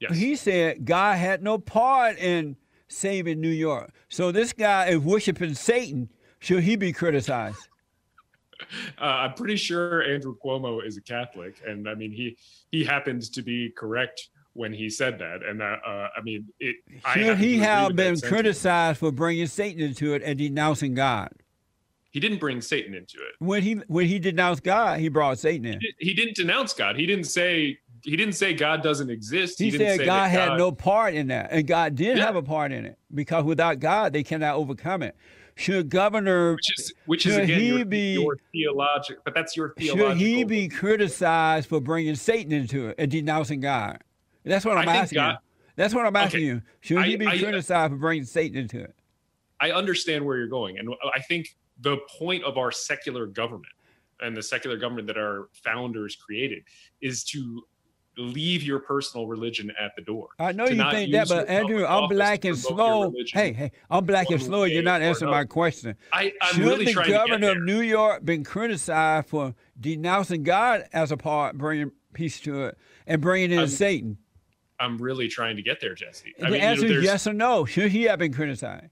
Yes. 0.00 0.16
He 0.16 0.36
said 0.36 0.84
God 0.84 1.16
had 1.16 1.42
no 1.42 1.58
part 1.58 2.18
in 2.18 2.56
saving 2.88 3.40
New 3.40 3.48
York. 3.48 3.92
So 4.08 4.32
this 4.32 4.52
guy 4.52 4.86
is 4.86 4.98
worshiping 4.98 5.54
Satan. 5.54 6.10
Should 6.40 6.64
he 6.64 6.76
be 6.76 6.92
criticized? 6.92 7.68
Uh, 9.00 9.04
I'm 9.04 9.34
pretty 9.34 9.56
sure 9.56 10.02
Andrew 10.02 10.36
Cuomo 10.44 10.84
is 10.84 10.96
a 10.96 11.02
Catholic, 11.02 11.60
and 11.66 11.88
I 11.88 11.94
mean 11.94 12.12
he 12.12 12.36
he 12.70 12.84
happened 12.84 13.22
to 13.32 13.42
be 13.42 13.70
correct 13.76 14.28
when 14.54 14.72
he 14.72 14.88
said 14.88 15.18
that. 15.18 15.42
And 15.42 15.60
uh, 15.62 15.76
uh, 15.86 16.08
I 16.16 16.20
mean, 16.22 16.46
it. 16.60 16.76
Should 17.12 17.38
he 17.38 17.58
have 17.58 17.94
been 17.96 18.18
criticized 18.20 18.98
for 19.00 19.12
bringing 19.12 19.46
Satan 19.46 19.80
into 19.82 20.14
it 20.14 20.22
and 20.24 20.38
denouncing 20.38 20.94
God? 20.94 21.30
He 22.12 22.20
didn't 22.20 22.38
bring 22.38 22.60
Satan 22.60 22.94
into 22.94 23.16
it. 23.16 23.34
When 23.40 23.62
he 23.62 23.74
when 23.88 24.06
he 24.06 24.20
denounced 24.20 24.62
God, 24.62 25.00
he 25.00 25.08
brought 25.08 25.38
Satan 25.38 25.66
in. 25.66 25.80
He, 25.80 25.94
he 26.10 26.14
didn't 26.14 26.36
denounce 26.36 26.72
God. 26.72 26.96
He 26.96 27.06
didn't 27.06 27.24
say 27.24 27.76
he 28.04 28.16
didn't 28.16 28.34
say 28.34 28.54
God 28.54 28.82
doesn't 28.82 29.10
exist. 29.10 29.58
He, 29.58 29.66
He, 29.66 29.70
said 29.72 29.78
didn't 29.78 30.06
God 30.06 30.26
say 30.26 30.36
that 30.36 30.40
had 30.40 30.48
God- 30.50 30.58
no 30.58 30.70
part 30.72 31.14
in 31.14 31.26
that, 31.28 31.48
and 31.50 31.66
God 31.66 31.96
did 31.96 32.18
Yeah. 32.18 32.26
have 32.26 32.36
a 32.36 32.42
part 32.42 32.70
in 32.70 32.84
it 32.84 32.98
because 33.12 33.42
without 33.44 33.80
God, 33.80 34.12
they 34.12 34.22
cannot 34.22 34.54
overcome 34.56 35.02
it. 35.02 35.16
Should 35.56 35.88
Governor 35.88 36.54
which 36.54 36.78
is 36.78 36.92
which 37.06 37.26
is 37.26 37.36
again 37.36 37.60
he 37.60 37.68
your, 37.68 37.84
be- 37.84 38.12
your 38.14 38.36
theological, 38.52 39.22
but 39.24 39.34
that's 39.34 39.56
your 39.56 39.72
theological. 39.78 40.10
should 40.10 40.18
he 40.18 40.44
be 40.44 40.68
criticized 40.68 41.68
for 41.68 41.80
bringing 41.80 42.14
Satan 42.16 42.52
into 42.52 42.88
it 42.88 42.96
and 42.98 43.10
denouncing 43.10 43.60
God? 43.60 43.98
That's 44.44 44.64
what 44.64 44.76
I'm 44.76 44.88
I 44.88 44.96
asking 44.96 45.16
God- 45.16 45.38
That's 45.76 45.94
what 45.94 46.06
I'm 46.06 46.16
asking 46.16 46.38
Okay. 46.40 46.46
you. 46.46 46.62
Should 46.80 47.04
he 47.04 47.14
I- 47.14 47.16
be 47.16 47.26
I- 47.26 47.34
uh, 47.34 47.38
criticized 47.38 47.92
for 47.92 47.98
bringing 47.98 48.24
Satan 48.24 48.58
into 48.58 48.80
it? 48.82 48.94
I 49.60 49.70
understand 49.70 50.24
where 50.26 50.36
you're 50.36 50.48
going, 50.48 50.78
and 50.78 50.88
I 51.14 51.20
think 51.22 51.56
the 51.80 51.98
point 52.18 52.42
of 52.44 52.58
our 52.58 52.70
secular 52.72 53.26
government 53.26 53.72
and 54.20 54.36
the 54.36 54.42
secular 54.42 54.76
government 54.76 55.06
that 55.06 55.16
our 55.16 55.48
founders 55.64 56.16
created 56.16 56.64
is 57.00 57.24
to 57.24 57.64
leave 58.16 58.62
your 58.62 58.78
personal 58.78 59.26
religion 59.26 59.72
at 59.80 59.94
the 59.96 60.02
door. 60.02 60.28
I 60.38 60.52
know 60.52 60.66
you 60.66 60.82
think 60.90 61.12
that, 61.12 61.28
but 61.28 61.48
Andrew, 61.48 61.84
I'm 61.84 62.08
black 62.08 62.44
and 62.44 62.56
slow. 62.56 63.12
Hey, 63.32 63.52
hey, 63.52 63.72
I'm 63.90 64.04
black 64.04 64.30
and 64.30 64.40
slow. 64.42 64.64
You're 64.64 64.82
not 64.82 65.02
answering 65.02 65.30
my 65.30 65.44
question. 65.44 65.96
I, 66.12 66.32
I'm 66.40 66.54
Should 66.54 66.64
really 66.64 66.84
the 66.86 66.92
trying 66.92 67.10
governor 67.10 67.50
of 67.50 67.62
New 67.62 67.80
York 67.80 68.24
been 68.24 68.44
criticized 68.44 69.28
for 69.28 69.54
denouncing 69.80 70.42
God 70.42 70.84
as 70.92 71.12
a 71.12 71.16
part, 71.16 71.58
bringing 71.58 71.90
peace 72.12 72.40
to 72.40 72.64
it, 72.64 72.78
and 73.06 73.20
bringing 73.20 73.52
in 73.52 73.58
I'm- 73.60 73.68
Satan? 73.68 74.18
I'm 74.80 74.98
really 74.98 75.28
trying 75.28 75.54
to 75.54 75.62
get 75.62 75.80
there, 75.80 75.94
Jesse. 75.94 76.34
I 76.40 76.40
the 76.40 76.44
mean, 76.46 76.54
you 76.54 76.60
know, 76.60 76.66
answer 76.66 76.86
is 76.86 77.04
yes 77.04 77.26
or 77.28 77.32
no. 77.32 77.64
Should 77.64 77.92
he 77.92 78.02
have 78.04 78.18
been 78.18 78.32
criticized? 78.32 78.90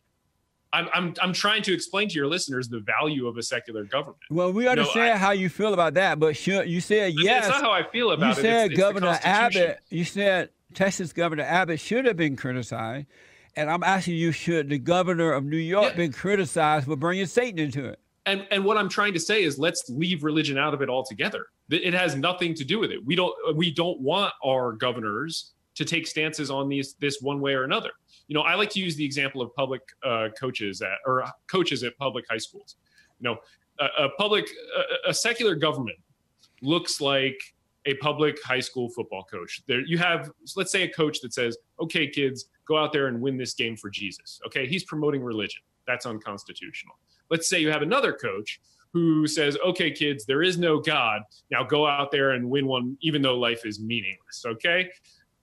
I'm, 0.75 0.89
I'm, 0.95 1.15
I'm 1.21 1.33
trying 1.33 1.63
to 1.65 1.75
explain 1.75 2.09
to 2.09 2.15
your 2.15 2.27
listeners 2.27 2.69
the 2.69 2.81
value 2.81 3.27
of 3.27 3.37
a 3.37 3.43
secular 3.43 3.85
government. 3.85 4.19
Well, 4.31 4.53
we 4.53 4.67
understand 4.69 5.19
how 5.19 5.33
you 5.33 5.49
feel 5.49 5.75
about 5.75 5.95
that, 5.95 6.19
but 6.19 6.37
should 6.37 6.69
you 6.69 6.81
said 6.81 7.13
yes? 7.19 7.47
It's 7.47 7.55
not 7.55 7.63
how 7.63 7.71
I 7.71 7.83
feel 7.91 8.07
you 8.07 8.13
about 8.13 8.39
it. 8.39 8.43
said 8.43 8.73
It's- 8.73 8.79
Governor. 8.79 9.19
Abbott. 9.23 9.81
You 9.91 10.05
said 10.05 10.49
Texas 10.75 11.13
Governor 11.13 11.43
Abbott 11.43 11.79
should 11.81 12.07
have 12.07 12.17
been 12.17 12.37
criticized, 12.37 13.07
and 13.55 13.69
I'm 13.71 13.83
asking 13.83 14.15
you, 14.15 14.33
should 14.33 14.71
the 14.71 14.79
governor 14.79 15.33
of 15.33 15.45
New 15.45 15.59
York 15.59 15.91
Yeah. 15.91 15.97
been 15.97 16.13
criticized 16.13 16.87
for 16.87 16.97
bringing 16.97 17.27
Satan 17.27 17.59
into 17.59 17.85
it? 17.85 17.99
And 18.25 18.47
and 18.51 18.65
what 18.65 18.79
I'm 18.79 18.89
trying 18.89 19.13
to 19.15 19.21
say 19.21 19.43
is 19.43 19.59
let's 19.59 19.85
leave 19.91 20.23
religion 20.25 20.57
out 20.57 20.73
of 20.75 20.81
it 20.81 20.89
altogether. 20.89 21.47
It 21.71 21.83
it 21.83 21.93
has 21.93 22.15
nothing 22.17 22.55
to 22.55 22.65
do 22.65 22.79
with 22.79 22.93
it. 22.93 23.05
We 23.05 23.15
don't 23.17 23.35
we 23.57 23.73
don't 23.73 24.01
want 24.01 24.33
our 24.45 24.73
governors 24.73 25.53
to 25.75 25.85
take 25.85 26.07
stances 26.07 26.51
on 26.51 26.69
these 26.69 26.95
this 27.01 27.19
one 27.21 27.41
way 27.41 27.53
or 27.55 27.65
another. 27.65 27.91
You 28.29 28.35
know, 28.35 28.43
I 28.43 28.55
like 28.55 28.71
to 28.71 28.81
use 28.81 28.97
the 28.97 29.05
example 29.05 29.43
of 29.43 29.55
public 29.55 29.83
uh, 30.05 30.29
coaches 30.39 30.83
at 30.83 30.99
or 31.07 31.25
coaches 31.51 31.83
at 31.83 31.97
public 31.99 32.25
high 32.31 32.39
schools. 32.39 32.77
You 33.21 33.31
know, 33.31 33.37
a, 33.81 34.05
a 34.05 34.09
public 34.11 34.49
a, 35.07 35.11
a 35.11 35.15
secular 35.15 35.55
government 35.55 35.99
looks 36.63 37.01
like 37.01 37.37
a 37.87 37.95
public 37.95 38.43
high 38.45 38.61
school 38.61 38.89
football 38.89 39.25
coach. 39.25 39.63
There 39.67 39.81
you 39.81 39.99
have 39.99 40.31
let's 40.57 40.73
say 40.73 40.83
a 40.83 40.89
coach 40.89 41.21
that 41.21 41.35
says, 41.35 41.57
"Okay, 41.81 42.09
kids, 42.09 42.47
go 42.67 42.77
out 42.77 42.93
there 42.93 43.09
and 43.09 43.21
win 43.21 43.37
this 43.37 43.55
game 43.55 43.77
for 43.77 43.91
Jesus." 43.91 44.41
Okay, 44.47 44.67
he's 44.67 44.85
promoting 44.85 45.23
religion. 45.23 45.63
That's 45.87 46.07
unconstitutional. 46.07 46.95
Let's 47.31 47.49
say 47.49 47.61
you 47.61 47.71
have 47.71 47.83
another 47.83 48.13
coach 48.13 48.61
who 48.93 49.27
says, 49.27 49.57
"Okay, 49.65 49.91
kids, 49.91 50.25
there 50.25 50.43
is 50.43 50.59
no 50.59 50.79
God. 50.79 51.23
Now 51.51 51.65
go 51.65 51.87
out 51.87 52.11
there 52.13 52.31
and 52.31 52.49
win 52.49 52.67
one 52.67 52.97
even 53.01 53.23
though 53.23 53.37
life 53.39 53.67
is 53.67 53.81
meaningless." 53.81 54.45
Okay? 54.47 54.91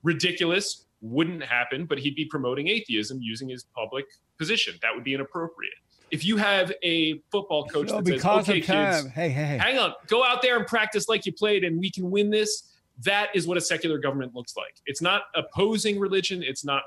Ridiculous, 0.02 0.86
wouldn't 1.02 1.44
happen, 1.44 1.86
but 1.86 1.98
he'd 2.00 2.16
be 2.16 2.26
promoting 2.26 2.68
atheism 2.68 3.20
using 3.22 3.50
his 3.50 3.64
public 3.76 4.06
position. 4.38 4.76
That 4.82 4.94
would 4.96 5.04
be 5.04 5.14
inappropriate. 5.14 5.74
If 6.12 6.26
you 6.26 6.38
have 6.38 6.72
a 6.84 7.20
football 7.32 7.66
coach 7.68 7.90
So 7.90 8.02
that 8.02 8.20
says, 8.22 8.26
"Okay, 8.26 8.62
kids, 8.62 9.08
hey, 9.14 9.30
hey, 9.30 9.44
hey. 9.44 9.58
hang 9.58 9.78
on, 9.78 9.94
go 10.08 10.24
out 10.24 10.42
there 10.42 10.58
and 10.58 10.66
practice 10.66 11.08
like 11.08 11.26
you 11.26 11.34
played, 11.34 11.64
and 11.64 11.80
we 11.80 11.92
can 11.92 12.10
win 12.10 12.30
this. 12.32 12.64
That 13.04 13.30
is 13.36 13.48
what 13.48 13.58
a 13.58 13.62
secular 13.62 13.98
government 14.00 14.36
looks 14.36 14.58
like. 14.58 14.76
It's 14.86 15.02
not 15.02 15.24
opposing 15.36 16.00
religion. 16.00 16.44
It's 16.44 16.66
not 16.66 16.84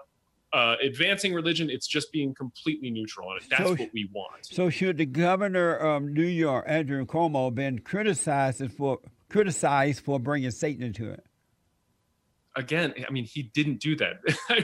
uh, 0.52 0.76
advancing 0.82 1.32
religion. 1.32 1.70
It's 1.70 1.86
just 1.86 2.12
being 2.12 2.34
completely 2.34 2.90
neutral 2.90 3.28
on 3.28 3.38
it. 3.38 3.44
That's 3.48 3.62
So- 3.62 3.74
what 3.74 3.90
we 3.94 4.10
want. 4.12 4.44
So 4.44 4.68
should 4.68 4.98
the 4.98 5.06
governor 5.06 5.74
of 5.74 6.02
New 6.02 6.26
York, 6.26 6.66
Andrew 6.68 7.06
Cuomo, 7.06 7.54
been 7.54 7.78
criticized 7.78 8.62
for 8.72 8.98
criticized 9.30 10.04
for 10.04 10.18
bringing 10.20 10.50
Satan 10.50 10.82
into 10.82 11.08
it? 11.10 11.24
Again, 12.54 12.92
I 13.08 13.10
mean, 13.10 13.24
he 13.24 13.44
didn't 13.44 13.80
do 13.80 13.96
that. 13.96 14.16
I, 14.50 14.62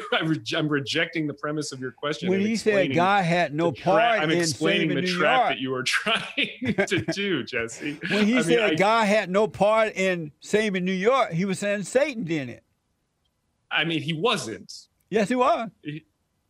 I'm 0.52 0.68
rejecting 0.68 1.26
the 1.26 1.32
premise 1.32 1.72
of 1.72 1.80
your 1.80 1.92
question. 1.92 2.28
When 2.28 2.40
he 2.40 2.54
said 2.54 2.94
God 2.94 3.24
had 3.24 3.54
no 3.54 3.70
the 3.70 3.76
tra- 3.78 3.92
part 3.92 4.20
I'm 4.20 4.30
in 4.30 4.38
explaining 4.40 4.88
the 4.88 5.00
New 5.00 5.06
trap 5.18 5.38
York. 5.40 5.48
that 5.50 5.58
you 5.58 5.70
were 5.70 5.82
trying 5.86 6.74
to 6.86 7.04
do, 7.12 7.42
Jesse. 7.44 7.98
When 8.10 8.26
he 8.26 8.34
I 8.34 8.36
mean, 8.36 8.42
said 8.44 8.60
I- 8.60 8.74
God 8.74 9.06
had 9.06 9.30
no 9.30 9.48
part 9.48 9.94
in 9.96 10.32
saving 10.40 10.84
New 10.84 10.92
York, 10.92 11.32
he 11.32 11.46
was 11.46 11.58
saying 11.58 11.84
Satan 11.84 12.24
did 12.24 12.50
it. 12.50 12.62
I 13.70 13.84
mean, 13.84 14.02
he 14.02 14.12
wasn't. 14.12 14.70
Yes, 15.08 15.30
he 15.30 15.34
was. 15.34 15.70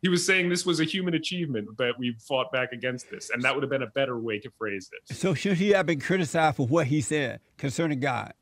He 0.01 0.07
was 0.09 0.25
saying 0.25 0.49
this 0.49 0.65
was 0.65 0.79
a 0.79 0.85
human 0.85 1.13
achievement 1.13 1.69
but 1.77 1.97
we 1.99 2.15
fought 2.19 2.51
back 2.51 2.71
against 2.73 3.09
this, 3.09 3.29
and 3.29 3.41
that 3.43 3.53
would 3.53 3.63
have 3.63 3.69
been 3.69 3.83
a 3.83 3.87
better 3.87 4.19
way 4.19 4.39
to 4.39 4.49
phrase 4.57 4.89
this. 5.07 5.17
So 5.17 5.33
should 5.33 5.57
he 5.57 5.69
have 5.69 5.85
been 5.85 5.99
criticized 6.01 6.57
for 6.57 6.67
what 6.67 6.87
he 6.87 6.99
said 6.99 7.39
concerning 7.57 8.01
God? 8.01 8.33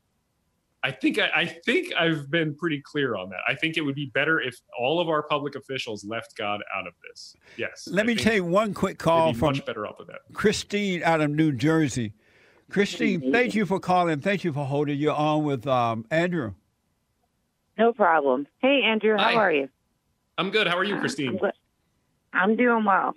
I 0.84 0.92
think 0.92 1.18
I, 1.18 1.28
I 1.34 1.44
think 1.44 1.92
I've 1.98 2.30
been 2.30 2.54
pretty 2.54 2.80
clear 2.80 3.16
on 3.16 3.30
that. 3.30 3.40
I 3.48 3.54
think 3.54 3.76
it 3.76 3.80
would 3.80 3.96
be 3.96 4.10
better 4.14 4.40
if 4.40 4.56
all 4.78 5.00
of 5.00 5.08
our 5.08 5.24
public 5.24 5.56
officials 5.56 6.04
left 6.04 6.36
God 6.36 6.62
out 6.76 6.86
of 6.86 6.92
this. 7.08 7.34
Yes. 7.56 7.88
Let 7.90 8.04
I 8.04 8.06
me 8.06 8.14
think 8.14 8.28
take 8.28 8.44
one 8.44 8.74
quick 8.74 8.98
call 8.98 9.32
be 9.32 9.38
from 9.38 9.48
much 9.54 9.66
better 9.66 9.86
off 9.86 9.98
with 9.98 10.06
that. 10.08 10.20
Christine 10.34 11.02
out 11.02 11.20
of 11.20 11.30
New 11.30 11.52
Jersey. 11.52 12.14
Christine, 12.70 13.32
thank 13.32 13.54
you 13.54 13.66
for 13.66 13.80
calling. 13.80 14.20
Thank 14.20 14.44
you 14.44 14.52
for 14.52 14.64
holding. 14.64 14.98
You're 14.98 15.14
on 15.14 15.44
with 15.44 15.66
um, 15.66 16.04
Andrew. 16.10 16.54
No 17.78 17.92
problem. 17.92 18.46
Hey, 18.58 18.82
Andrew, 18.84 19.16
how 19.16 19.24
Hi. 19.24 19.34
are 19.34 19.52
you? 19.52 19.68
I'm 20.36 20.50
good. 20.50 20.68
How 20.68 20.76
are 20.76 20.84
you, 20.84 20.94
I'm 20.94 21.00
Christine? 21.00 21.40
I'm 22.32 22.56
doing 22.56 22.84
well. 22.84 23.14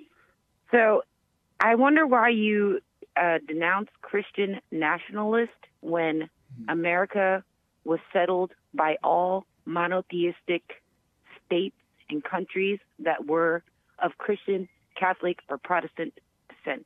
So, 0.71 1.03
I 1.59 1.75
wonder 1.75 2.07
why 2.07 2.29
you 2.29 2.79
uh, 3.15 3.39
denounce 3.47 3.89
Christian 4.01 4.61
nationalists 4.71 5.51
when 5.81 6.29
America 6.69 7.43
was 7.83 7.99
settled 8.13 8.51
by 8.73 8.97
all 9.03 9.45
monotheistic 9.65 10.63
states 11.45 11.75
and 12.09 12.23
countries 12.23 12.79
that 12.99 13.25
were 13.25 13.63
of 13.99 14.17
Christian, 14.17 14.67
Catholic, 14.99 15.39
or 15.49 15.57
Protestant 15.57 16.13
descent. 16.49 16.85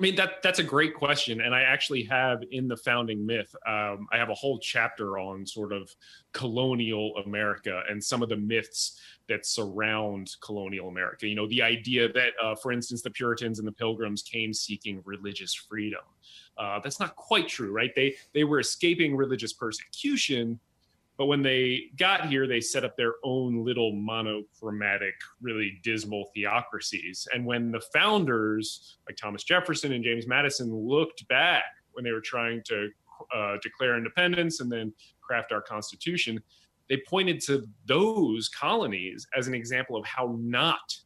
I 0.00 0.02
mean 0.02 0.16
that 0.16 0.42
that's 0.42 0.60
a 0.60 0.64
great 0.64 0.94
question, 0.94 1.42
and 1.42 1.54
I 1.54 1.60
actually 1.60 2.04
have 2.04 2.42
in 2.52 2.68
the 2.68 2.76
founding 2.78 3.26
myth. 3.26 3.54
Um, 3.66 4.08
I 4.10 4.16
have 4.16 4.30
a 4.30 4.34
whole 4.34 4.58
chapter 4.58 5.18
on 5.18 5.44
sort 5.44 5.74
of 5.74 5.94
colonial 6.32 7.14
America 7.18 7.82
and 7.86 8.02
some 8.02 8.22
of 8.22 8.30
the 8.30 8.36
myths 8.36 8.98
that 9.28 9.44
surround 9.44 10.34
colonial 10.42 10.88
America. 10.88 11.28
You 11.28 11.34
know, 11.34 11.46
the 11.48 11.60
idea 11.60 12.10
that, 12.14 12.32
uh, 12.42 12.54
for 12.54 12.72
instance, 12.72 13.02
the 13.02 13.10
Puritans 13.10 13.58
and 13.58 13.68
the 13.68 13.72
Pilgrims 13.72 14.22
came 14.22 14.54
seeking 14.54 15.02
religious 15.04 15.52
freedom. 15.52 16.00
Uh, 16.56 16.80
that's 16.82 16.98
not 16.98 17.14
quite 17.16 17.46
true, 17.46 17.70
right? 17.70 17.90
They 17.94 18.14
they 18.32 18.44
were 18.44 18.60
escaping 18.60 19.14
religious 19.14 19.52
persecution, 19.52 20.58
but 21.20 21.26
when 21.26 21.42
they 21.42 21.90
got 21.98 22.30
here, 22.30 22.46
they 22.46 22.62
set 22.62 22.82
up 22.82 22.96
their 22.96 23.12
own 23.22 23.62
little 23.62 23.92
monochromatic, 23.92 25.12
really 25.42 25.78
dismal 25.82 26.30
theocracies. 26.32 27.28
And 27.34 27.44
when 27.44 27.70
the 27.70 27.82
founders, 27.92 28.96
like 29.06 29.18
Thomas 29.18 29.44
Jefferson 29.44 29.92
and 29.92 30.02
James 30.02 30.26
Madison, 30.26 30.74
looked 30.74 31.28
back 31.28 31.64
when 31.92 32.06
they 32.06 32.12
were 32.12 32.22
trying 32.22 32.62
to 32.68 32.88
uh, 33.34 33.58
declare 33.62 33.98
independence 33.98 34.60
and 34.60 34.72
then 34.72 34.94
craft 35.20 35.52
our 35.52 35.60
Constitution, 35.60 36.42
they 36.88 37.02
pointed 37.06 37.38
to 37.42 37.68
those 37.84 38.48
colonies 38.48 39.26
as 39.36 39.46
an 39.46 39.52
example 39.52 39.96
of 39.96 40.06
how 40.06 40.38
not 40.40 40.96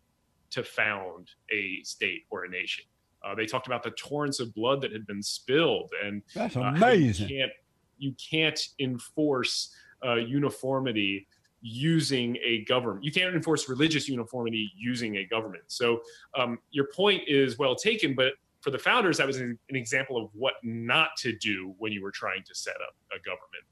to 0.50 0.62
found 0.62 1.28
a 1.52 1.80
state 1.82 2.22
or 2.30 2.44
a 2.44 2.48
nation. 2.48 2.84
Uh, 3.26 3.34
they 3.34 3.46
talked 3.46 3.66
about 3.66 3.82
the 3.82 3.90
torrents 3.90 4.38
of 4.38 4.54
blood 4.54 4.80
that 4.80 4.92
had 4.92 5.08
been 5.08 5.24
spilled 5.24 5.90
and 6.04 6.22
That's 6.36 6.56
uh, 6.56 6.60
amazing. 6.60 7.30
You 7.30 7.36
can't 7.36 7.52
you 7.98 8.14
can't 8.30 8.60
enforce 8.78 9.74
uh, 10.04 10.14
uniformity 10.16 11.26
using 11.60 12.36
a 12.44 12.62
government. 12.64 13.04
You 13.04 13.10
can't 13.10 13.34
enforce 13.34 13.68
religious 13.68 14.08
uniformity 14.08 14.70
using 14.76 15.16
a 15.16 15.24
government. 15.24 15.64
So 15.68 16.02
um, 16.38 16.58
your 16.70 16.88
point 16.94 17.22
is 17.26 17.58
well 17.58 17.74
taken, 17.74 18.14
but 18.14 18.34
for 18.60 18.70
the 18.70 18.78
founders, 18.78 19.18
that 19.18 19.26
was 19.26 19.38
an, 19.38 19.58
an 19.68 19.76
example 19.76 20.16
of 20.16 20.30
what 20.34 20.54
not 20.62 21.10
to 21.18 21.36
do 21.36 21.74
when 21.78 21.92
you 21.92 22.02
were 22.02 22.10
trying 22.10 22.42
to 22.44 22.54
set 22.54 22.76
up 22.76 22.94
a 23.14 23.18
government. 23.20 23.64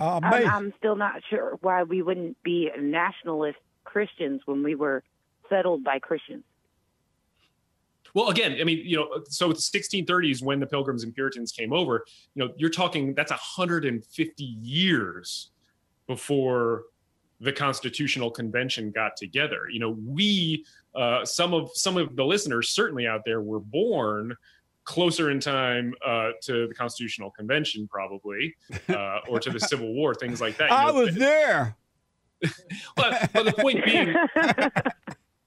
Uh, 0.00 0.20
I'm. 0.22 0.48
I'm 0.48 0.74
still 0.78 0.96
not 0.96 1.22
sure 1.28 1.58
why 1.60 1.82
we 1.82 2.02
wouldn't 2.02 2.40
be 2.42 2.70
nationalist 2.78 3.58
Christians 3.84 4.42
when 4.44 4.62
we 4.62 4.74
were 4.74 5.02
settled 5.48 5.82
by 5.82 5.98
Christians. 5.98 6.44
Well, 8.18 8.30
again, 8.30 8.56
I 8.60 8.64
mean, 8.64 8.82
you 8.84 8.96
know, 8.96 9.22
so 9.28 9.48
it's 9.48 9.70
1630s 9.70 10.42
when 10.42 10.58
the 10.58 10.66
Pilgrims 10.66 11.04
and 11.04 11.14
Puritans 11.14 11.52
came 11.52 11.72
over. 11.72 12.04
You 12.34 12.44
know, 12.44 12.52
you're 12.56 12.68
talking 12.68 13.14
that's 13.14 13.30
150 13.30 14.42
years 14.42 15.50
before 16.08 16.86
the 17.40 17.52
Constitutional 17.52 18.32
Convention 18.32 18.90
got 18.90 19.16
together. 19.16 19.68
You 19.70 19.78
know, 19.78 19.96
we 20.04 20.64
uh, 20.96 21.24
some 21.24 21.54
of 21.54 21.70
some 21.74 21.96
of 21.96 22.16
the 22.16 22.24
listeners 22.24 22.70
certainly 22.70 23.06
out 23.06 23.22
there 23.24 23.40
were 23.40 23.60
born 23.60 24.34
closer 24.82 25.30
in 25.30 25.38
time 25.38 25.94
uh, 26.04 26.30
to 26.42 26.66
the 26.66 26.74
Constitutional 26.74 27.30
Convention, 27.30 27.86
probably, 27.86 28.52
uh, 28.88 29.20
or 29.28 29.38
to 29.38 29.48
the 29.48 29.60
Civil 29.60 29.94
War, 29.94 30.12
things 30.12 30.40
like 30.40 30.56
that. 30.56 30.70
You 30.70 30.76
I 30.76 30.90
know, 30.90 31.04
was 31.04 31.14
there. 31.14 31.76
but, 32.96 33.30
but 33.32 33.44
the 33.44 33.52
point 33.52 33.84
being, 33.84 34.12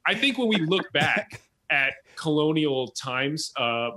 I 0.06 0.14
think 0.14 0.38
when 0.38 0.48
we 0.48 0.56
look 0.56 0.90
back 0.94 1.42
at 1.70 1.96
colonial 2.22 2.90
times, 2.90 3.52
uh, 3.58 3.92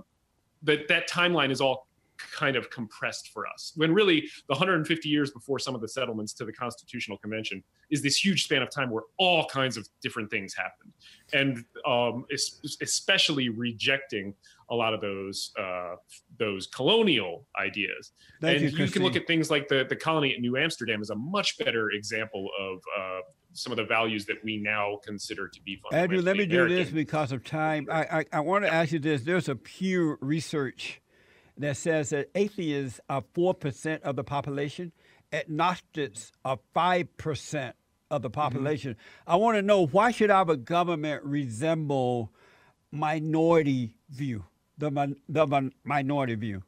that 0.63 0.89
that 0.89 1.09
timeline 1.09 1.51
is 1.51 1.61
all 1.61 1.87
kind 2.33 2.57
of 2.57 2.71
compressed 2.71 3.31
for 3.33 3.47
us. 3.47 3.73
When 3.77 3.93
really 3.93 4.21
the 4.49 4.55
150 4.55 5.09
years 5.09 5.31
before 5.31 5.59
some 5.59 5.75
of 5.75 5.81
the 5.81 5.89
settlements 5.89 6.33
to 6.35 6.45
the 6.45 6.53
Constitutional 6.53 7.19
Convention 7.19 7.63
is 7.91 8.03
this 8.03 8.25
huge 8.25 8.45
span 8.45 8.63
of 8.63 8.71
time 8.71 8.91
where 8.91 9.03
all 9.19 9.45
kinds 9.47 9.77
of 9.77 9.87
different 10.01 10.31
things 10.31 10.55
happened, 10.55 10.93
and 11.33 11.65
um, 11.87 12.25
es- 12.33 12.61
especially 12.81 13.51
rejecting 13.51 14.35
a 14.71 14.75
lot 14.75 14.95
of 14.95 15.01
those 15.01 15.53
uh, 15.59 15.97
those 16.39 16.67
colonial 16.69 17.47
ideas. 17.61 18.13
Thank 18.41 18.63
and 18.63 18.73
you, 18.73 18.85
you, 18.85 18.91
can 18.91 19.03
look 19.03 19.17
at 19.17 19.27
things 19.27 19.51
like 19.51 19.69
the 19.69 19.85
the 19.87 19.97
colony 19.97 20.35
at 20.35 20.41
New 20.41 20.57
Amsterdam 20.57 21.03
as 21.03 21.11
a 21.11 21.17
much 21.17 21.59
better 21.59 21.91
example 21.91 22.49
of. 22.59 22.79
Uh, 22.99 23.21
some 23.55 23.73
of 23.73 23.77
the 23.77 23.85
values 23.85 24.27
that 24.27 24.43
we 24.45 24.59
now 24.59 24.99
consider 25.05 25.49
to 25.49 25.61
be 25.63 25.77
fundamental. 25.77 26.03
Andrew, 26.03 26.23
let 26.25 26.37
me 26.37 26.43
fundamentally 26.43 26.77
do 26.77 26.85
this 26.85 26.93
because 26.93 27.33
of 27.33 27.45
time. 27.45 27.89
I, 27.91 28.03
I, 28.03 28.25
I 28.35 28.41
want 28.41 28.65
to 28.65 28.73
ask 28.73 28.93
you 28.93 28.99
this. 28.99 29.23
There's 29.23 29.49
a 29.49 29.57
Pew 29.57 30.19
research 30.21 31.01
that 31.59 31.77
says 31.77 32.11
that 32.11 32.31
atheists 32.35 33.01
are 33.09 33.23
4% 33.35 34.03
of 34.03 34.17
the 34.17 34.25
population, 34.25 34.93
agnostics 35.33 36.33
are 36.45 36.59
5% 36.75 37.73
of 38.11 38.23
the 38.23 38.29
mm-hmm. 38.29 38.41
population. 38.41 38.97
I 39.27 39.37
want 39.37 39.57
to 39.57 39.63
know 39.63 39.87
why 39.87 40.11
should 40.11 40.31
our 40.31 40.57
government 40.57 41.23
resemble 41.25 42.33
minority 42.91 43.95
view, 44.11 44.45
the, 44.79 45.17
the 45.29 45.71
minority 45.85 46.35
view? 46.35 46.63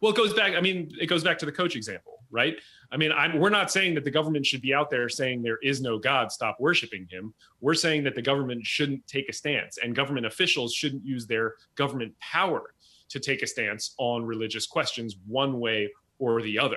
Well, 0.00 0.12
it 0.12 0.16
goes 0.16 0.34
back. 0.34 0.54
I 0.54 0.60
mean, 0.60 0.92
it 1.00 1.06
goes 1.06 1.24
back 1.24 1.38
to 1.38 1.46
the 1.46 1.52
coach 1.52 1.74
example, 1.76 2.17
right? 2.30 2.56
I 2.92 2.96
mean, 2.96 3.12
I'm, 3.12 3.38
we're 3.38 3.50
not 3.50 3.70
saying 3.70 3.94
that 3.94 4.04
the 4.04 4.10
government 4.10 4.46
should 4.46 4.62
be 4.62 4.74
out 4.74 4.90
there 4.90 5.08
saying 5.08 5.42
there 5.42 5.58
is 5.62 5.80
no 5.80 5.98
God, 5.98 6.32
stop 6.32 6.56
worshiping 6.58 7.06
him. 7.10 7.34
We're 7.60 7.74
saying 7.74 8.04
that 8.04 8.14
the 8.14 8.22
government 8.22 8.64
shouldn't 8.64 9.06
take 9.06 9.28
a 9.28 9.32
stance, 9.32 9.78
and 9.82 9.94
government 9.94 10.26
officials 10.26 10.74
shouldn't 10.74 11.04
use 11.04 11.26
their 11.26 11.54
government 11.74 12.14
power 12.20 12.74
to 13.10 13.20
take 13.20 13.42
a 13.42 13.46
stance 13.46 13.94
on 13.98 14.24
religious 14.24 14.66
questions 14.66 15.16
one 15.26 15.60
way 15.60 15.90
or 16.18 16.42
the 16.42 16.58
other. 16.58 16.76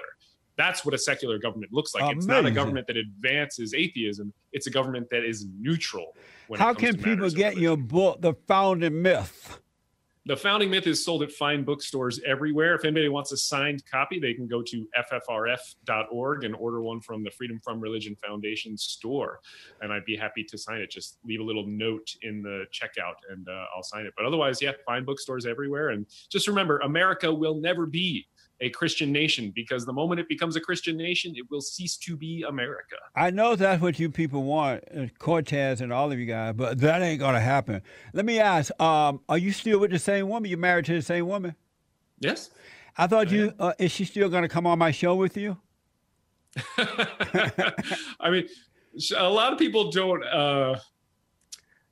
That's 0.58 0.86
what 0.86 0.94
a 0.94 0.98
secular 0.98 1.40
government 1.40 1.74
looks 1.74 1.96
like. 1.96 2.16
It's 2.16 2.26
not 2.26 2.46
a 2.46 2.52
government 2.52 2.86
that 2.88 2.98
advances 2.98 3.74
atheism. 3.74 4.34
It's 4.52 4.68
a 4.68 4.70
government 4.70 5.08
that 5.10 5.24
is 5.24 5.48
neutral. 5.60 6.16
How 6.56 6.74
can 6.74 6.98
people 6.98 7.30
get 7.30 7.58
your 7.58 7.78
book, 7.78 8.22
The 8.22 8.34
Founding 8.48 9.02
Myth? 9.02 9.61
The 10.27 10.38
Founding 10.38 10.69
Myth 10.69 10.86
is 10.86 11.03
sold 11.03 11.23
at 11.23 11.31
fine 11.31 11.63
bookstores 11.63 12.19
everywhere. 12.27 12.75
If 12.75 12.86
anybody 12.86 13.10
wants 13.10 13.31
a 13.31 13.38
signed 13.38 13.84
copy, 13.89 14.19
they 14.19 14.36
can 14.36 14.47
go 14.47 14.62
to 14.62 14.88
ffrf.org 14.95 16.43
and 16.43 16.55
order 16.55 16.84
one 16.84 17.01
from 17.01 17.23
the 17.23 17.31
Freedom 17.31 17.60
from 17.63 17.79
Religion 17.79 18.15
Foundation 18.23 18.77
store. 18.77 19.39
And 19.81 19.91
I'd 19.91 20.05
be 20.05 20.15
happy 20.15 20.43
to 20.43 20.60
sign 20.60 20.79
it. 20.79 20.91
Just 20.91 21.17
leave 21.25 21.39
a 21.39 21.43
little 21.43 21.65
note 21.65 22.15
in 22.21 22.43
the 22.43 22.65
checkout 22.71 23.15
and 23.31 23.47
uh, 23.49 23.65
I'll 23.75 23.81
sign 23.81 24.05
it. 24.05 24.13
But 24.15 24.27
otherwise, 24.27 24.62
yeah, 24.62 24.73
fine 24.86 25.05
bookstores 25.05 25.47
everywhere. 25.47 25.89
And 25.89 26.05
just 26.29 26.47
remember, 26.47 26.77
America 26.79 27.34
will 27.34 27.55
never 27.55 27.88
be 27.88 28.27
a 28.62 28.69
Christian 28.69 29.12
nation 29.12 29.52
because 29.54 29.86
the 29.86 29.93
moment 29.93 30.19
it 30.19 30.30
becomes 30.30 30.56
a 30.56 30.62
Christian 30.62 30.95
nation, 30.95 31.34
it 31.36 31.50
will 31.50 31.62
cease 31.62 31.97
to 31.97 32.15
be 32.15 32.45
America. 32.47 32.95
I 33.15 33.32
know 33.32 33.56
that's 33.56 33.82
what 33.82 34.00
you 34.00 34.10
people 34.10 34.43
want, 34.43 34.84
uh, 34.95 35.08
Cortez 35.17 35.82
and 35.82 35.91
all 35.91 36.12
of 36.12 36.19
you 36.19 36.28
guys, 36.28 36.54
but 36.56 36.80
that 36.80 37.02
ain't 37.02 37.19
gonna 37.19 37.41
happen. 37.41 37.82
Let 38.13 38.26
me 38.26 38.39
ask: 38.39 38.71
um, 38.80 39.21
Are 39.28 39.38
you 39.38 39.52
still 39.52 39.80
with 39.80 39.91
the 39.91 40.00
same 40.00 40.30
woman? 40.30 40.50
You 40.50 40.58
married 40.58 40.86
to 40.86 40.93
the 40.93 41.02
same 41.02 41.28
woman? 41.28 41.56
Yes? 42.19 42.52
I 42.97 43.08
thought 43.08 43.32
you. 43.32 43.54
Uh, 43.60 43.74
is 43.80 43.91
she 43.91 44.06
still 44.06 44.30
gonna 44.30 44.50
come 44.50 44.67
on 44.67 44.78
my 44.78 44.91
show 44.91 45.15
with 45.15 45.36
you? 45.36 45.58
I 46.78 48.30
mean, 48.30 48.47
a 49.17 49.30
lot 49.30 49.54
of 49.54 49.60
people 49.60 49.89
don't 49.91 50.24
uh, 50.24 50.78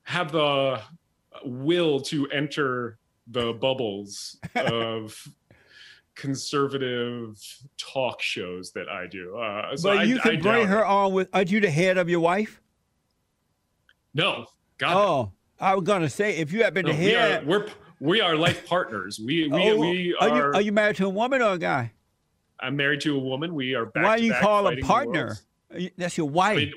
have 0.04 0.32
the 0.32 0.82
will 1.44 2.02
to 2.02 2.28
enter 2.30 3.00
the 3.28 3.54
bubbles 3.54 4.38
of 4.56 5.28
conservative 6.20 7.38
talk 7.78 8.22
shows 8.22 8.72
that 8.74 8.90
I 8.90 9.08
do. 9.08 9.38
Uh, 9.38 9.76
so 9.78 9.90
but 9.90 9.98
I, 10.00 10.04
you 10.04 10.18
I 10.20 10.30
can 10.30 10.42
bring 10.42 10.68
her 10.68 10.80
it. 10.80 10.86
on 10.88 11.14
with. 11.14 11.30
Are 11.34 11.44
you 11.44 11.60
the 11.60 11.70
head 11.70 11.98
of 11.98 12.10
your 12.10 12.20
wife? 12.20 12.62
No, 14.14 14.46
God, 14.78 14.96
Oh, 14.98 15.32
I 15.60 15.76
was 15.76 15.84
gonna 15.84 16.10
say 16.10 16.38
if 16.38 16.52
you 16.52 16.64
had 16.64 16.74
been 16.74 16.86
no, 16.86 16.94
the 16.94 16.98
we 17.00 17.16
are 17.16 17.20
head. 17.20 17.48
we're 17.48 17.68
we 18.00 18.22
are 18.22 18.36
life 18.36 18.66
partners. 18.68 19.20
We 19.24 19.48
we, 19.52 19.72
oh, 19.72 19.78
we 19.78 20.16
are, 20.20 20.30
are. 20.30 20.36
you 20.36 20.44
are 20.56 20.62
you 20.62 20.72
married 20.72 20.96
to 20.98 21.06
a 21.06 21.10
woman 21.10 21.42
or 21.42 21.54
a 21.54 21.58
guy? 21.58 21.92
I'm 22.60 22.76
married 22.76 23.02
to 23.02 23.16
a 23.16 23.20
woman. 23.20 23.54
We 23.54 23.76
are 23.76 23.86
back 23.86 24.04
Why 24.04 24.18
do 24.18 24.26
you 24.26 24.34
call 24.34 24.68
a 24.68 24.76
partner? 24.78 25.38
you- 25.76 25.92
That's 25.98 26.18
your 26.18 26.28
wife, 26.30 26.58
I 26.58 26.62
mean, 26.62 26.74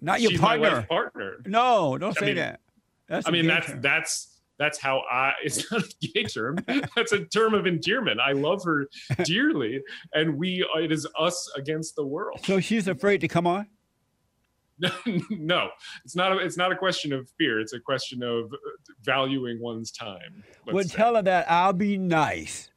not 0.00 0.20
your 0.20 0.36
partner. 0.38 0.82
partner. 0.88 1.36
No, 1.46 1.96
don't 1.98 2.16
I 2.16 2.20
say 2.20 2.26
mean- 2.26 2.36
that. 2.36 2.60
That's 3.08 3.28
I 3.28 3.30
mean, 3.30 3.46
that's 3.46 3.66
term. 3.66 3.80
that's 3.82 4.31
that's 4.58 4.78
how 4.78 5.02
I. 5.10 5.32
It's 5.44 5.70
not 5.70 5.82
a 5.82 6.06
gay 6.06 6.24
term. 6.24 6.58
that's 6.96 7.12
a 7.12 7.24
term 7.26 7.54
of 7.54 7.66
endearment. 7.66 8.20
I 8.20 8.32
love 8.32 8.62
her 8.64 8.88
dearly, 9.24 9.82
and 10.14 10.36
we. 10.36 10.64
It 10.76 10.92
is 10.92 11.06
us 11.18 11.50
against 11.56 11.96
the 11.96 12.06
world. 12.06 12.40
So 12.44 12.60
she's 12.60 12.88
afraid 12.88 13.20
to 13.22 13.28
come 13.28 13.46
on. 13.46 13.66
no, 14.78 14.90
no, 15.30 15.70
it's 16.04 16.16
not. 16.16 16.32
A, 16.32 16.38
it's 16.38 16.56
not 16.56 16.72
a 16.72 16.76
question 16.76 17.12
of 17.12 17.28
fear. 17.38 17.60
It's 17.60 17.72
a 17.72 17.80
question 17.80 18.22
of 18.22 18.52
valuing 19.02 19.60
one's 19.60 19.90
time. 19.90 20.44
Well, 20.66 20.84
say. 20.84 20.96
tell 20.96 21.16
her 21.16 21.22
that 21.22 21.50
I'll 21.50 21.72
be 21.72 21.98
nice. 21.98 22.70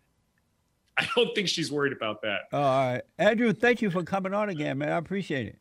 I 0.98 1.08
don't 1.16 1.36
think 1.36 1.50
she's 1.50 1.72
worried 1.72 1.94
about 1.94 2.22
that. 2.22 2.42
All 2.54 2.62
right. 2.62 3.02
Andrew, 3.18 3.52
thank 3.52 3.82
you 3.82 3.92
for 3.92 4.02
coming 4.04 4.34
on 4.34 4.50
again, 4.50 4.78
man. 4.78 4.94
I 4.94 4.98
appreciate 4.98 5.48
it. 5.48 5.60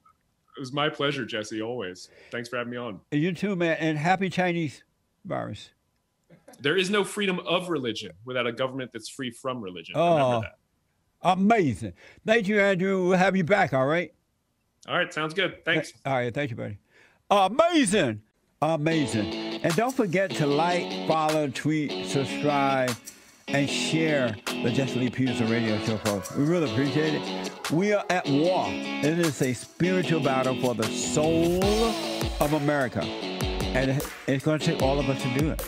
It 0.56 0.60
was 0.60 0.72
my 0.72 0.88
pleasure, 0.88 1.24
Jesse. 1.24 1.60
Always. 1.60 2.08
Thanks 2.30 2.48
for 2.48 2.56
having 2.56 2.70
me 2.70 2.76
on. 2.76 3.00
You 3.10 3.32
too, 3.32 3.56
man. 3.56 3.76
And 3.80 3.98
happy 3.98 4.30
Chinese 4.30 4.84
virus. 5.24 5.70
There 6.60 6.76
is 6.76 6.90
no 6.90 7.04
freedom 7.04 7.40
of 7.40 7.68
religion 7.68 8.12
without 8.24 8.46
a 8.46 8.52
government 8.52 8.90
that's 8.92 9.08
free 9.08 9.30
from 9.30 9.60
religion. 9.60 9.94
Oh. 9.96 10.14
Remember 10.14 10.40
that. 10.46 10.58
Amazing. 11.26 11.94
Thank 12.26 12.48
you, 12.48 12.60
Andrew. 12.60 13.08
We'll 13.08 13.18
have 13.18 13.34
you 13.34 13.44
back, 13.44 13.72
all 13.72 13.86
right? 13.86 14.12
All 14.86 14.96
right, 14.96 15.12
sounds 15.12 15.32
good. 15.32 15.64
Thanks. 15.64 15.94
All 16.04 16.12
right. 16.12 16.34
Thank 16.34 16.50
you, 16.50 16.56
buddy. 16.56 16.78
Amazing. 17.30 18.20
Amazing. 18.60 19.32
And 19.62 19.74
don't 19.74 19.94
forget 19.94 20.30
to 20.32 20.46
like, 20.46 21.08
follow, 21.08 21.48
tweet, 21.48 22.06
subscribe, 22.06 22.94
and 23.48 23.68
share 23.68 24.36
the 24.46 24.70
Jesse 24.70 24.98
Lee 24.98 25.08
Peterson 25.10 25.50
radio 25.50 25.78
show, 25.84 25.96
folks. 25.98 26.34
We 26.34 26.44
really 26.44 26.70
appreciate 26.70 27.14
it. 27.14 27.70
We 27.70 27.94
are 27.94 28.04
at 28.10 28.26
war. 28.28 28.66
It 28.68 29.18
is 29.18 29.40
a 29.40 29.54
spiritual 29.54 30.20
battle 30.20 30.60
for 30.60 30.74
the 30.74 30.84
soul 30.84 31.64
of 32.40 32.52
America. 32.52 33.02
And 33.02 34.02
it's 34.26 34.44
going 34.44 34.58
to 34.58 34.64
take 34.66 34.82
all 34.82 34.98
of 35.00 35.08
us 35.08 35.22
to 35.22 35.38
do 35.38 35.50
it. 35.50 35.62